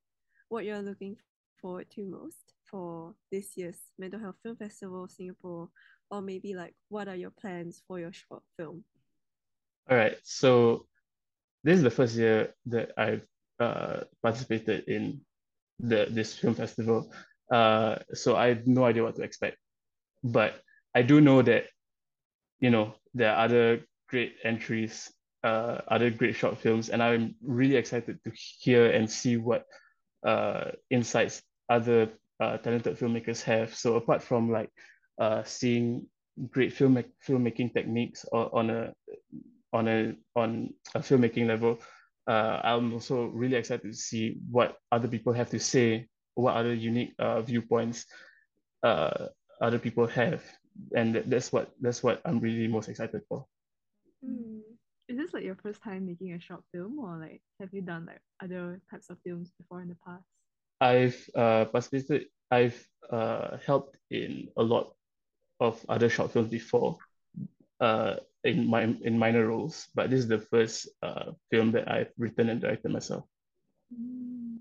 what 0.50 0.66
you're 0.66 0.82
looking 0.82 1.16
forward 1.62 1.90
to 1.90 2.06
most 2.06 2.54
for 2.70 3.14
this 3.32 3.56
year's 3.56 3.80
mental 3.98 4.20
health 4.20 4.36
film 4.44 4.56
festival 4.56 5.08
singapore 5.08 5.70
or 6.12 6.22
maybe 6.22 6.54
like 6.54 6.74
what 6.90 7.08
are 7.08 7.16
your 7.16 7.32
plans 7.32 7.82
for 7.88 8.00
your 8.00 8.14
short 8.14 8.44
film 8.58 8.84
all 9.90 9.98
right 9.98 10.18
so 10.24 10.86
this 11.68 11.78
is 11.78 11.84
the 11.84 11.92
first 11.92 12.16
year 12.16 12.54
that 12.68 12.92
I've 12.98 13.28
uh, 13.60 14.02
participated 14.24 14.88
in 14.88 15.20
the 15.80 16.08
this 16.10 16.34
film 16.34 16.56
festival. 16.56 17.12
Uh, 17.52 17.98
so 18.14 18.38
I 18.38 18.48
have 18.48 18.68
no 18.68 18.86
idea 18.86 19.04
what 19.04 19.16
to 19.18 19.24
expect, 19.24 19.58
but 20.24 20.62
I 20.96 21.02
do 21.02 21.20
know 21.20 21.42
that, 21.42 21.66
you 22.60 22.70
know, 22.70 22.96
there 23.14 23.34
are 23.34 23.44
other 23.44 23.84
great 24.08 24.36
entries, 24.44 25.12
uh, 25.44 25.80
other 25.88 26.10
great 26.10 26.36
short 26.36 26.58
films, 26.58 26.90
and 26.90 27.04
I'm 27.04 27.36
really 27.44 27.76
excited 27.76 28.20
to 28.24 28.32
hear 28.34 28.90
and 28.92 29.10
see 29.10 29.36
what 29.36 29.66
uh, 30.28 30.72
insights 30.92 31.42
other 31.70 32.12
uh, 32.40 32.58
talented 32.58 33.00
filmmakers 33.00 33.42
have. 33.42 33.74
So 33.74 33.96
apart 33.96 34.22
from 34.22 34.52
like 34.52 34.70
uh, 35.20 35.44
seeing 35.44 36.06
great 36.52 36.74
film 36.74 37.04
filmmaking 37.26 37.74
techniques 37.74 38.26
or, 38.32 38.54
on 38.54 38.70
a 38.70 38.94
on 39.74 39.88
a 39.88 40.14
on 40.36 40.74
a 40.96 41.00
filmmaking 41.00 41.48
level, 41.48 41.80
uh, 42.28 42.60
I'm 42.64 42.94
also 42.94 43.26
really 43.28 43.56
excited 43.56 43.90
to 43.90 43.98
see 43.98 44.38
what 44.52 44.78
other 44.92 45.08
people 45.08 45.34
have 45.34 45.50
to 45.50 45.60
say, 45.60 46.08
what 46.36 46.56
other 46.56 46.74
unique 46.74 47.16
uh, 47.18 47.42
viewpoints 47.42 48.06
uh, 48.84 49.28
other 49.62 49.80
people 49.80 50.06
have 50.06 50.44
and 50.96 51.24
that's 51.28 51.52
what 51.52 51.72
that's 51.82 52.04
what 52.04 52.22
I'm 52.26 52.40
really 52.40 52.68
most 52.68 52.90
excited 52.90 53.22
for. 53.28 53.46
Mm. 54.26 54.57
Is 55.10 55.18
this 55.18 55.34
like 55.34 55.44
your 55.44 55.56
first 55.56 55.82
time 55.82 56.06
making 56.06 56.34
a 56.34 56.40
short 56.40 56.64
film, 56.74 57.00
or 57.00 57.18
like 57.18 57.42
have 57.60 57.70
you 57.74 57.82
done 57.82 58.06
like 58.06 58.22
other 58.44 58.82
types 58.92 59.10
of 59.10 59.18
films 59.26 59.52
before 59.58 59.82
in 59.82 59.88
the 59.88 59.98
past? 60.06 60.26
I've 60.82 61.30
uh 61.36 61.66
participated. 61.66 62.28
I've 62.52 62.78
uh 63.10 63.58
helped 63.66 63.98
in 64.12 64.50
a 64.58 64.64
lot 64.64 64.94
of 65.60 65.84
other 65.88 66.10
short 66.10 66.32
films 66.32 66.50
before, 66.50 66.98
uh 67.80 68.16
in 68.44 68.68
my 68.70 68.84
in 68.84 69.18
minor 69.18 69.48
roles, 69.48 69.88
but 69.96 70.10
this 70.10 70.20
is 70.20 70.28
the 70.28 70.40
first 70.40 70.90
uh 71.02 71.32
film 71.52 71.72
that 71.72 71.90
I've 71.90 72.12
written 72.18 72.50
and 72.50 72.60
directed 72.62 72.92
myself. 72.92 73.24
Mm. 73.94 74.58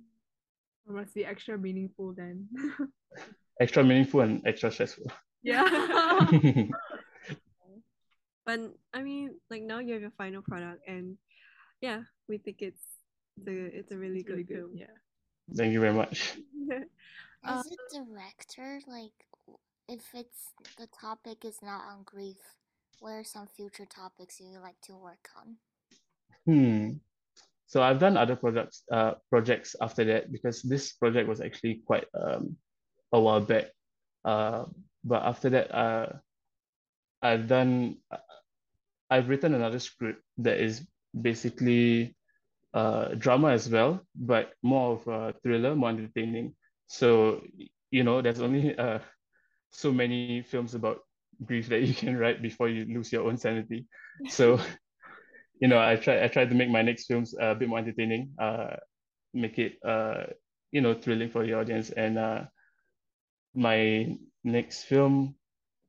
It 0.89 0.93
must 0.93 1.15
be 1.15 1.25
extra 1.25 1.59
meaningful 1.59 2.13
then. 2.13 2.49
Extra 3.61 3.83
meaningful 3.83 4.21
and 4.21 4.47
extra 4.47 4.71
stressful. 4.71 5.11
yeah. 5.43 5.65
But 8.47 8.61
I 8.95 9.03
mean, 9.03 9.35
like 9.51 9.63
now 9.63 9.81
you 9.81 9.93
have 9.95 10.03
your 10.03 10.15
final 10.17 10.41
product, 10.41 10.87
and 10.89 11.19
yeah, 11.81 12.03
we 12.29 12.39
think 12.39 12.63
it's 12.63 12.81
it's 13.37 13.49
a 13.49 13.79
it's 13.79 13.93
a 13.93 13.99
really 13.99 14.21
It's 14.21 14.29
good 14.29 14.33
really 14.33 14.45
good. 14.45 14.57
film. 14.59 14.71
Yeah. 14.75 14.97
Thank 15.55 15.73
you 15.73 15.81
very 15.81 15.93
much. 15.95 16.39
Uh, 17.47 17.63
As 17.63 17.67
a 17.71 17.95
director, 17.95 18.81
like 18.89 19.15
if 19.89 20.03
it's 20.15 20.51
the 20.79 20.89
topic 21.01 21.45
is 21.45 21.59
not 21.63 21.83
on 21.87 22.03
grief, 22.03 22.39
what 22.99 23.13
are 23.13 23.23
some 23.25 23.47
future 23.47 23.87
topics 23.87 24.41
you 24.41 24.51
would 24.51 24.63
like 24.63 24.81
to 24.83 24.97
work 24.97 25.29
on? 25.39 25.57
Hmm. 26.45 26.91
So 27.67 27.83
I've 27.83 28.01
done 28.01 28.17
other 28.17 28.35
projects, 28.35 28.83
uh, 28.91 29.15
projects 29.31 29.77
after 29.81 30.03
that 30.07 30.33
because 30.33 30.63
this 30.63 30.93
project 30.95 31.29
was 31.29 31.41
actually 31.41 31.83
quite 31.87 32.07
um 32.19 32.57
a 33.13 33.21
while 33.21 33.41
back. 33.41 33.67
Uh, 34.25 34.65
but 35.05 35.23
after 35.23 35.51
that, 35.51 35.71
uh, 35.71 36.07
I've 37.23 37.49
done, 37.49 37.99
I've 39.11 39.29
written 39.29 39.55
another 39.55 39.79
script 39.79 40.23
that 40.39 40.59
is 40.61 40.87
basically 41.19 42.17
uh 42.75 43.15
drama 43.15 43.51
as 43.51 43.69
well, 43.71 44.01
but 44.15 44.53
more 44.63 44.93
of 44.95 45.07
a 45.09 45.35
thriller, 45.43 45.75
more 45.75 45.91
entertaining. 45.91 46.55
So, 46.87 47.43
you 47.91 48.05
know, 48.05 48.21
there's 48.23 48.41
only 48.41 48.77
uh 48.79 48.99
so 49.71 49.93
many 49.93 50.43
films 50.43 50.75
about 50.75 51.01
grief 51.45 51.69
that 51.69 51.83
you 51.83 51.95
can 51.95 52.17
write 52.17 52.43
before 52.43 52.69
you 52.69 52.85
lose 52.85 53.13
your 53.13 53.27
own 53.27 53.37
sanity. 53.39 53.87
So, 54.29 54.59
you 55.61 55.69
know, 55.69 55.79
I 55.79 55.97
try 55.97 56.25
I 56.25 56.29
tried 56.29 56.51
to 56.51 56.55
make 56.55 56.71
my 56.71 56.83
next 56.83 57.07
films 57.07 57.35
a 57.39 57.55
bit 57.55 57.69
more 57.69 57.79
entertaining, 57.79 58.33
uh, 58.39 58.77
make 59.33 59.59
it 59.59 59.79
uh, 59.85 60.25
you 60.73 60.81
know, 60.81 60.95
thrilling 60.95 61.31
for 61.31 61.47
the 61.47 61.55
audience. 61.55 61.91
And 61.91 62.19
uh, 62.19 62.43
my 63.55 64.17
next 64.45 64.85
film 64.85 65.35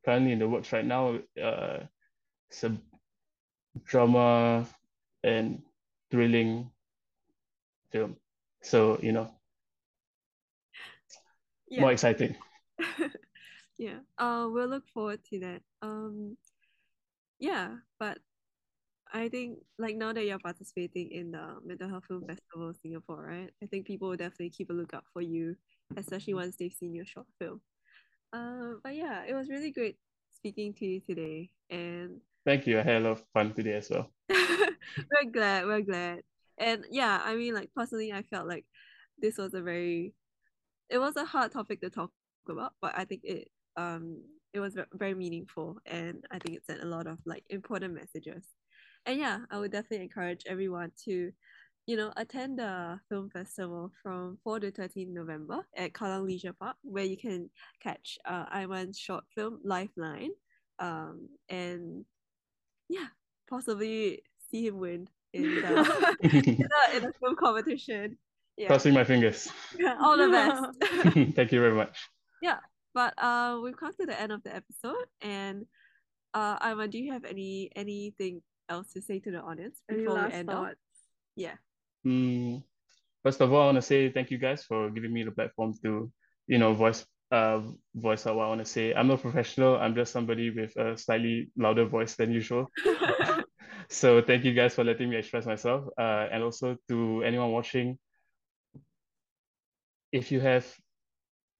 currently 0.08 0.32
in 0.32 0.38
the 0.38 0.48
works 0.48 0.72
right 0.72 0.86
now, 0.86 1.18
uh, 1.36 1.80
it's 2.48 2.64
a 2.64 2.74
drama 3.84 4.66
and 5.22 5.60
thrilling 6.10 6.70
film. 7.92 8.16
So, 8.62 8.98
you 9.02 9.12
know, 9.12 9.30
yeah. 11.68 11.82
more 11.82 11.92
exciting. 11.92 12.36
yeah. 13.78 13.98
Uh, 14.16 14.48
we'll 14.48 14.68
look 14.68 14.88
forward 14.94 15.20
to 15.28 15.40
that. 15.40 15.60
Um, 15.82 16.38
yeah, 17.38 17.76
but 18.00 18.16
I 19.12 19.28
think 19.28 19.58
like 19.78 19.96
now 19.96 20.14
that 20.14 20.24
you're 20.24 20.38
participating 20.38 21.10
in 21.12 21.32
the 21.32 21.58
Mental 21.62 21.90
Health 21.90 22.06
Film 22.08 22.24
Festival 22.26 22.72
Singapore, 22.80 23.26
right? 23.28 23.50
I 23.62 23.66
think 23.66 23.86
people 23.86 24.08
will 24.08 24.16
definitely 24.16 24.50
keep 24.56 24.70
a 24.70 24.72
lookout 24.72 25.04
for 25.12 25.20
you, 25.20 25.54
especially 25.98 26.32
once 26.32 26.56
they've 26.56 26.72
seen 26.72 26.94
your 26.94 27.04
short 27.04 27.26
film. 27.38 27.60
Uh, 28.32 28.74
but 28.82 28.94
yeah, 28.94 29.24
it 29.26 29.34
was 29.34 29.48
really 29.48 29.70
great 29.70 29.96
speaking 30.30 30.74
to 30.74 30.86
you 30.86 31.00
today, 31.00 31.50
and 31.70 32.20
Thank 32.46 32.66
you. 32.66 32.78
I 32.78 32.82
had 32.82 32.96
a 32.96 33.00
lot 33.00 33.10
of 33.12 33.24
fun 33.34 33.52
today 33.52 33.74
as 33.74 33.90
well. 33.90 34.10
we're 34.30 35.30
glad. 35.32 35.66
We're 35.66 35.82
glad. 35.82 36.20
And 36.58 36.84
yeah, 36.90 37.20
I 37.22 37.34
mean, 37.36 37.54
like 37.54 37.70
personally, 37.76 38.12
I 38.12 38.22
felt 38.22 38.48
like 38.48 38.64
this 39.18 39.36
was 39.36 39.54
a 39.54 39.60
very, 39.60 40.14
it 40.88 40.98
was 40.98 41.16
a 41.16 41.24
hard 41.24 41.52
topic 41.52 41.80
to 41.82 41.90
talk 41.90 42.10
about, 42.48 42.72
but 42.80 42.94
I 42.96 43.04
think 43.04 43.22
it 43.24 43.48
um 43.76 44.22
it 44.54 44.60
was 44.60 44.76
very 44.94 45.14
meaningful, 45.14 45.78
and 45.86 46.24
I 46.30 46.38
think 46.38 46.56
it 46.56 46.64
sent 46.66 46.82
a 46.82 46.86
lot 46.86 47.06
of 47.06 47.18
like 47.26 47.44
important 47.50 47.94
messages. 47.94 48.44
And 49.06 49.18
yeah, 49.18 49.40
I 49.50 49.58
would 49.58 49.72
definitely 49.72 50.04
encourage 50.04 50.44
everyone 50.46 50.92
to, 51.04 51.32
you 51.88 51.96
know, 51.96 52.12
attend 52.18 52.58
the 52.58 53.00
film 53.08 53.30
festival 53.30 53.90
from 54.02 54.36
4 54.44 54.60
to 54.60 54.70
13 54.70 55.12
November 55.14 55.66
at 55.74 55.94
Kallang 55.94 56.26
Leisure 56.26 56.52
Park, 56.52 56.76
where 56.82 57.04
you 57.04 57.16
can 57.16 57.48
catch 57.82 58.18
uh 58.26 58.44
Iman's 58.52 58.98
short 58.98 59.24
film 59.34 59.58
Lifeline, 59.64 60.32
um, 60.78 61.30
and 61.48 62.04
yeah, 62.90 63.06
possibly 63.48 64.22
see 64.50 64.66
him 64.66 64.76
win 64.76 65.08
in 65.32 65.42
the 65.42 66.16
in 66.20 66.30
the, 66.44 66.96
in 66.96 67.02
the 67.04 67.12
film 67.18 67.36
competition. 67.36 68.18
Yeah, 68.58 68.66
Crossing 68.66 68.92
my 68.92 69.04
fingers. 69.04 69.48
all 69.98 70.18
the 70.18 70.28
best. 70.28 71.34
Thank 71.36 71.52
you 71.52 71.60
very 71.60 71.74
much. 71.74 71.96
Yeah, 72.42 72.58
but 72.92 73.14
uh, 73.16 73.60
we've 73.62 73.78
come 73.78 73.94
to 73.98 74.04
the 74.04 74.20
end 74.20 74.32
of 74.32 74.42
the 74.42 74.54
episode, 74.54 75.06
and 75.22 75.64
uh, 76.34 76.58
Iman, 76.60 76.90
do 76.90 76.98
you 76.98 77.12
have 77.14 77.24
any 77.24 77.70
anything 77.74 78.42
else 78.68 78.92
to 78.92 79.00
say 79.00 79.20
to 79.20 79.30
the 79.30 79.40
audience 79.40 79.80
Any 79.88 80.00
before 80.00 80.16
we 80.16 80.20
last 80.20 80.34
end 80.34 80.50
off? 80.50 80.66
thoughts? 80.66 80.76
Yeah. 81.34 81.54
Mm, 82.06 82.62
first 83.22 83.40
of 83.40 83.52
all, 83.52 83.62
I 83.62 83.64
want 83.66 83.76
to 83.76 83.82
say 83.82 84.10
thank 84.10 84.30
you 84.30 84.38
guys 84.38 84.64
for 84.64 84.90
giving 84.90 85.12
me 85.12 85.24
the 85.24 85.32
platform 85.32 85.74
to, 85.82 86.10
you 86.46 86.58
know, 86.58 86.74
voice 86.74 87.06
uh 87.30 87.60
voice 87.94 88.26
out 88.26 88.36
what 88.36 88.44
I 88.44 88.48
want 88.48 88.60
to 88.60 88.64
say. 88.64 88.94
I'm 88.94 89.08
not 89.08 89.20
professional. 89.20 89.76
I'm 89.76 89.94
just 89.94 90.12
somebody 90.12 90.50
with 90.50 90.74
a 90.76 90.96
slightly 90.96 91.50
louder 91.56 91.84
voice 91.84 92.16
than 92.16 92.32
usual. 92.32 92.70
So 93.90 94.20
thank 94.20 94.44
you 94.44 94.52
guys 94.52 94.74
for 94.74 94.84
letting 94.84 95.08
me 95.08 95.16
express 95.16 95.46
myself. 95.46 95.86
Uh, 95.98 96.28
and 96.30 96.42
also 96.42 96.76
to 96.88 97.22
anyone 97.24 97.52
watching, 97.52 97.98
if 100.12 100.30
you 100.30 100.40
have 100.40 100.66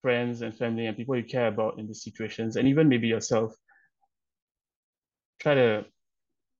friends 0.02 0.42
and 0.42 0.54
family 0.54 0.86
and 0.86 0.96
people 0.96 1.16
you 1.16 1.24
care 1.24 1.48
about 1.48 1.78
in 1.78 1.86
these 1.86 2.02
situations, 2.02 2.56
and 2.56 2.68
even 2.68 2.88
maybe 2.88 3.08
yourself, 3.08 3.54
try 5.40 5.54
to 5.54 5.86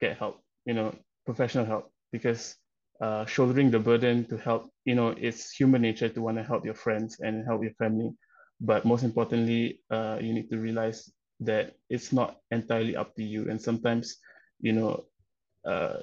get 0.00 0.16
help, 0.16 0.40
you 0.64 0.72
know, 0.72 0.94
professional 1.26 1.66
help, 1.66 1.92
because 2.12 2.56
uh, 3.00 3.24
shouldering 3.26 3.70
the 3.70 3.78
burden 3.78 4.24
to 4.26 4.36
help, 4.38 4.70
you 4.84 4.94
know, 4.94 5.08
it's 5.18 5.52
human 5.52 5.82
nature 5.82 6.08
to 6.08 6.20
want 6.22 6.36
to 6.36 6.42
help 6.42 6.64
your 6.64 6.74
friends 6.74 7.18
and 7.20 7.44
help 7.46 7.62
your 7.62 7.74
family. 7.74 8.10
But 8.60 8.84
most 8.84 9.04
importantly, 9.04 9.80
uh, 9.90 10.18
you 10.20 10.32
need 10.34 10.50
to 10.50 10.58
realize 10.58 11.10
that 11.40 11.74
it's 11.88 12.12
not 12.12 12.38
entirely 12.50 12.96
up 12.96 13.14
to 13.16 13.22
you. 13.24 13.48
And 13.48 13.60
sometimes, 13.60 14.18
you 14.60 14.72
know, 14.72 15.04
uh, 15.66 15.98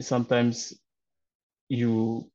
sometimes 0.00 0.74
you 1.68 2.30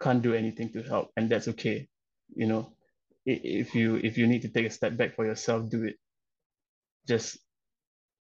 can't 0.00 0.22
do 0.22 0.34
anything 0.34 0.70
to 0.72 0.82
help, 0.82 1.10
and 1.16 1.28
that's 1.28 1.48
okay. 1.48 1.88
You 2.34 2.46
know, 2.46 2.72
if 3.26 3.74
you 3.74 3.96
if 3.96 4.16
you 4.18 4.26
need 4.26 4.42
to 4.42 4.48
take 4.48 4.66
a 4.66 4.70
step 4.70 4.96
back 4.96 5.14
for 5.14 5.26
yourself, 5.26 5.68
do 5.70 5.84
it. 5.84 5.96
Just 7.06 7.38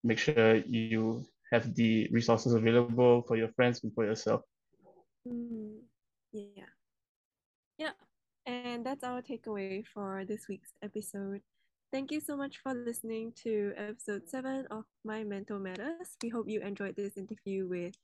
make 0.05 0.19
sure 0.19 0.57
you 0.57 1.25
have 1.53 1.75
the 1.75 2.09
resources 2.13 2.55
available 2.55 3.23
for 3.27 3.37
your 3.37 3.49
friends 3.49 3.83
and 3.85 3.93
for 3.95 4.05
yourself. 4.05 4.43
Mm, 5.27 5.79
yeah. 6.33 6.65
Yeah. 7.79 7.93
And 8.47 8.87
that's 8.87 9.03
our 9.03 9.23
takeaway 9.23 9.85
for 9.93 10.25
this 10.27 10.47
week's 10.49 10.73
episode. 10.83 11.41
Thank 11.93 12.11
you 12.13 12.21
so 12.21 12.37
much 12.37 12.59
for 12.63 12.75
listening 12.75 13.33
to 13.43 13.73
episode 13.77 14.29
seven 14.29 14.67
of 14.71 14.85
My 15.05 15.25
Mental 15.25 15.59
Matters. 15.59 16.17
We 16.23 16.29
hope 16.29 16.49
you 16.49 16.61
enjoyed 16.61 16.97
this 16.97 17.17
interview 17.17 17.67
with 17.67 17.95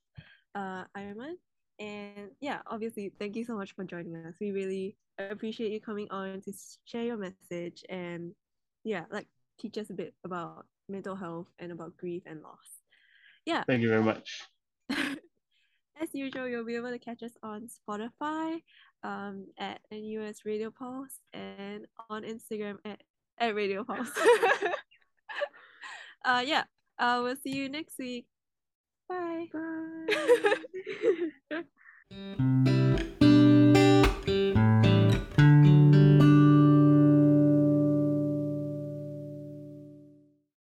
uh 0.55 0.85
Iman. 0.97 1.39
And 1.79 2.31
yeah, 2.41 2.61
obviously, 2.67 3.13
thank 3.19 3.37
you 3.37 3.45
so 3.45 3.57
much 3.57 3.75
for 3.75 3.85
joining 3.85 4.17
us. 4.17 4.35
We 4.41 4.51
really 4.53 4.97
appreciate 5.19 5.73
you 5.73 5.81
coming 5.81 6.09
on 6.11 6.41
to 6.43 6.53
share 6.85 7.05
your 7.05 7.17
message 7.17 7.85
and 7.89 8.33
yeah, 8.85 9.05
like 9.11 9.27
teach 9.59 9.79
us 9.79 9.91
a 9.91 9.95
bit 9.95 10.15
about 10.25 10.67
mental 10.89 11.15
health 11.15 11.49
and 11.59 11.73
about 11.73 11.97
grief 11.97 12.23
and 12.27 12.43
loss. 12.43 12.83
Yeah. 13.47 13.65
Thank 13.67 13.83
you 13.83 13.89
very 13.89 14.03
much. 14.03 14.43
As 16.03 16.09
usual, 16.15 16.49
you'll 16.49 16.65
be 16.65 16.75
able 16.75 16.91
to 16.91 16.99
catch 16.99 17.23
us 17.23 17.37
on 17.45 17.69
Spotify, 17.69 18.61
um, 19.05 19.47
at 19.57 19.81
NUS 19.93 20.45
Radio 20.45 20.71
Pulse, 20.71 21.21
and 21.33 21.87
on 22.11 22.25
Instagram 22.25 22.79
at, 22.85 23.01
at 23.38 23.55
Radio 23.55 23.85
Pulse. 23.85 24.11
uh, 26.25 26.42
yeah. 26.44 26.65
Uh, 26.98 27.21
we'll 27.23 27.37
see 27.37 27.55
you 27.55 27.69
next 27.69 27.98
week. 27.98 28.27
Bye. 29.09 29.46
Bye. 31.50 31.63